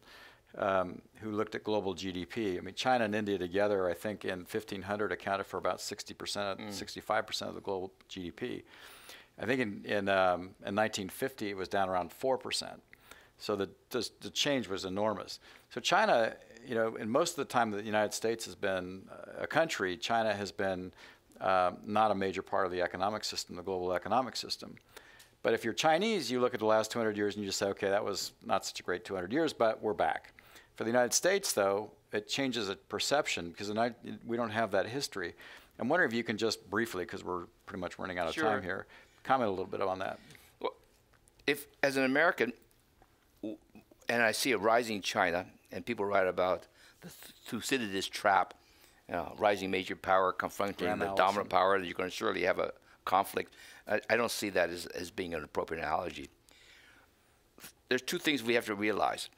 [0.57, 2.57] um, who looked at global GDP.
[2.57, 6.67] I mean, China and India together, I think in 1500 accounted for about 60%, mm.
[6.67, 8.63] 65% of the global GDP.
[9.39, 12.79] I think in, in, um, in 1950 it was down around 4%.
[13.39, 15.39] So the, the, the, change was enormous.
[15.69, 16.33] So China,
[16.67, 19.03] you know, in most of the time that the United States has been
[19.37, 20.91] a country, China has been
[21.39, 24.75] um, not a major part of the economic system, the global economic system.
[25.43, 27.67] But if you're Chinese, you look at the last 200 years and you just say,
[27.67, 30.33] okay, that was not such a great 200 years, but we're back.
[30.75, 33.71] For the United States, though, it changes a perception because
[34.25, 35.35] we don't have that history.
[35.79, 38.43] I'm wondering if you can just briefly, because we're pretty much running out of sure.
[38.43, 38.87] time here,
[39.23, 40.19] comment a little bit on that.
[40.59, 40.73] Well,
[41.45, 42.51] if as an American,
[43.43, 46.67] and I see a rising China, and people write about
[47.01, 48.53] the Thucydides trap,
[49.07, 51.25] you know, rising major power confronting Graham the Allison.
[51.25, 52.71] dominant power, you're going to surely have a
[53.05, 53.53] conflict.
[53.87, 56.29] I, I don't see that as, as being an appropriate analogy.
[57.89, 59.29] There's two things we have to realize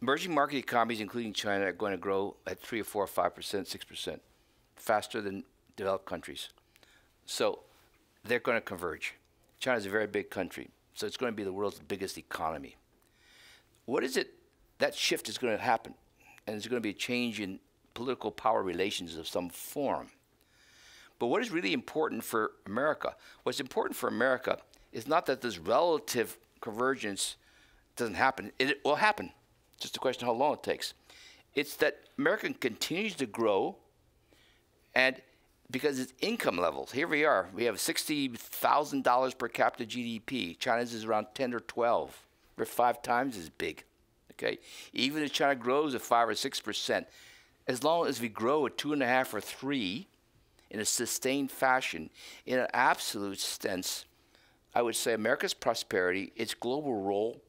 [0.00, 3.34] emerging market economies, including China, are going to grow at three or four, or five
[3.34, 4.22] percent, six percent,
[4.76, 5.44] faster than
[5.76, 6.50] developed countries.
[7.26, 7.60] So
[8.24, 9.14] they're going to converge.
[9.58, 12.76] China is a very big country, so it's going to be the world's biggest economy.
[13.86, 14.34] What is it?
[14.78, 15.94] That shift is going to happen,
[16.46, 17.60] and there's going to be a change in
[17.94, 20.08] political power relations of some form.
[21.18, 23.14] But what is really important for America?
[23.42, 24.58] What's important for America
[24.92, 27.36] is not that this relative convergence
[27.96, 28.52] doesn't happen.
[28.58, 29.32] It will happen
[29.78, 30.94] just a question of how long it takes.
[31.54, 33.76] It's that America continues to grow,
[34.94, 35.20] and
[35.70, 40.58] because its income levels, here we are, we have $60,000 per capita GDP.
[40.58, 42.26] China's is around 10 or 12.
[42.60, 43.84] We're five times as big.
[44.32, 44.58] Okay,
[44.92, 47.06] even if China grows at five or six percent,
[47.66, 50.08] as long as we grow at two and a half or three
[50.70, 52.10] in a sustained fashion,
[52.44, 54.04] in an absolute sense,
[54.74, 57.40] I would say America's prosperity, its global role,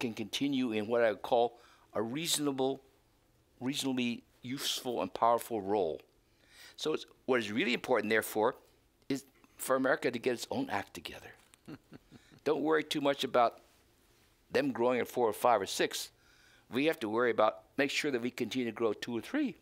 [0.00, 1.60] can continue in what I would call
[1.94, 2.80] a reasonable,
[3.60, 6.00] reasonably useful and powerful role.
[6.74, 6.96] So
[7.26, 8.56] what is really important, therefore,
[9.08, 9.26] is
[9.58, 11.30] for America to get its own act together.
[12.44, 13.60] Don't worry too much about
[14.50, 16.10] them growing at four or five or six.
[16.70, 19.54] We have to worry about make sure that we continue to grow two or three.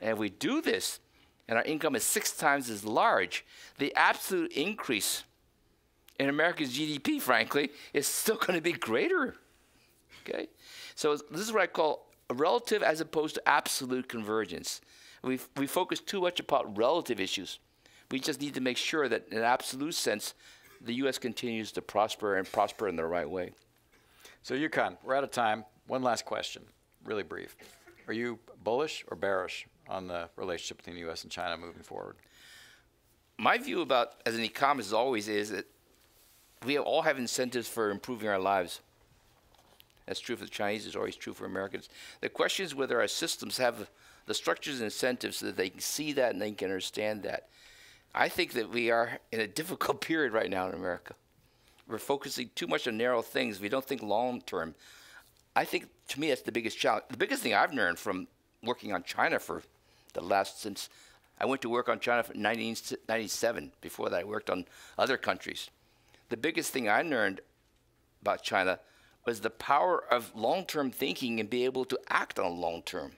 [0.00, 1.00] And if we do this,
[1.48, 3.44] and our income is six times as large,
[3.78, 5.24] the absolute increase
[6.18, 9.36] in America's GDP, frankly, is still going to be greater.
[10.26, 10.48] Okay?
[10.94, 14.80] So this is what I call relative as opposed to absolute convergence.
[15.22, 17.58] We, we focus too much upon relative issues.
[18.10, 20.34] We just need to make sure that in an absolute sense,
[20.80, 21.18] the U.S.
[21.18, 23.52] continues to prosper and prosper in the right way.
[24.46, 25.64] So Yukon, we're out of time.
[25.88, 26.62] One last question,
[27.02, 27.56] really brief.
[28.06, 31.24] Are you bullish or bearish on the relationship between the U.S.
[31.24, 32.14] and China moving forward?
[33.38, 35.66] My view about, as an economist always, is that
[36.64, 38.82] we all have incentives for improving our lives.
[40.06, 41.88] That's true for the Chinese, it's always true for Americans.
[42.20, 43.90] The question is whether our systems have
[44.26, 47.48] the structures and incentives so that they can see that and they can understand that.
[48.14, 51.16] I think that we are in a difficult period right now in America.
[51.88, 53.60] We're focusing too much on narrow things.
[53.60, 54.74] We don't think long term.
[55.54, 57.04] I think to me that's the biggest challenge.
[57.08, 58.26] The biggest thing I've learned from
[58.62, 59.62] working on China for
[60.14, 60.88] the last since
[61.38, 63.72] I went to work on China in 1997.
[63.80, 64.64] Before that, I worked on
[64.98, 65.70] other countries.
[66.28, 67.40] The biggest thing I learned
[68.22, 68.80] about China
[69.24, 73.12] was the power of long-term thinking and be able to act on long-term.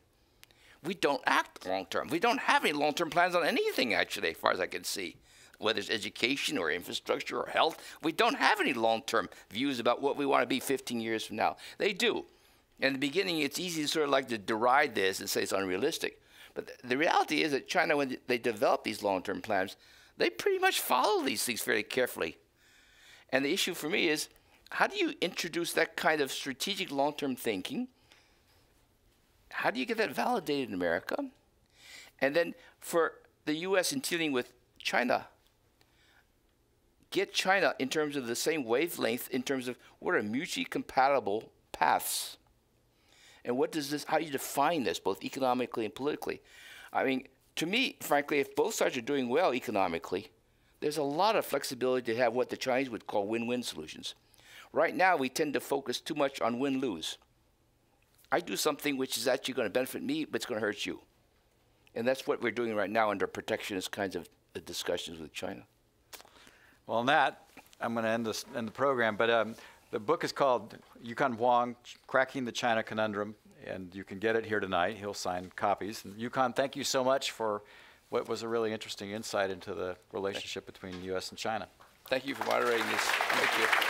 [0.82, 2.08] We don't act long-term.
[2.08, 5.16] We don't have any long-term plans on anything, actually, as far as I can see.
[5.58, 10.16] Whether it's education or infrastructure or health, we don't have any long-term views about what
[10.16, 11.56] we want to be 15 years from now.
[11.78, 12.24] They do.
[12.80, 15.52] In the beginning, it's easy to sort of like to deride this and say it's
[15.52, 16.20] unrealistic.
[16.54, 19.76] But the reality is that China, when they develop these long-term plans,
[20.16, 22.38] they pretty much follow these things very carefully.
[23.30, 24.28] And the issue for me is
[24.70, 27.88] how do you introduce that kind of strategic long term thinking?
[29.50, 31.16] How do you get that validated in America?
[32.20, 35.26] And then for the US in dealing with China,
[37.10, 41.50] get China in terms of the same wavelength in terms of what are mutually compatible
[41.72, 42.36] paths.
[43.44, 46.42] And what does this, how do you define this, both economically and politically?
[46.92, 50.30] I mean, to me, frankly, if both sides are doing well economically,
[50.80, 54.14] there's a lot of flexibility to have what the Chinese would call win win solutions.
[54.72, 57.18] Right now, we tend to focus too much on win lose.
[58.30, 60.84] I do something which is actually going to benefit me, but it's going to hurt
[60.84, 61.00] you.
[61.94, 65.62] And that's what we're doing right now under protectionist kinds of uh, discussions with China.
[66.88, 67.42] Well, on that,
[67.82, 69.14] I'm going to end, this, end the program.
[69.16, 69.54] But um,
[69.90, 71.76] the book is called Yukon Huang
[72.06, 73.34] Cracking the China Conundrum,
[73.66, 74.96] and you can get it here tonight.
[74.96, 76.06] He'll sign copies.
[76.06, 77.62] And Yukon, thank you so much for
[78.08, 81.28] what was a really interesting insight into the relationship between the U.S.
[81.28, 81.68] and China.
[82.08, 83.02] Thank you for moderating this.
[83.02, 83.87] Thank you.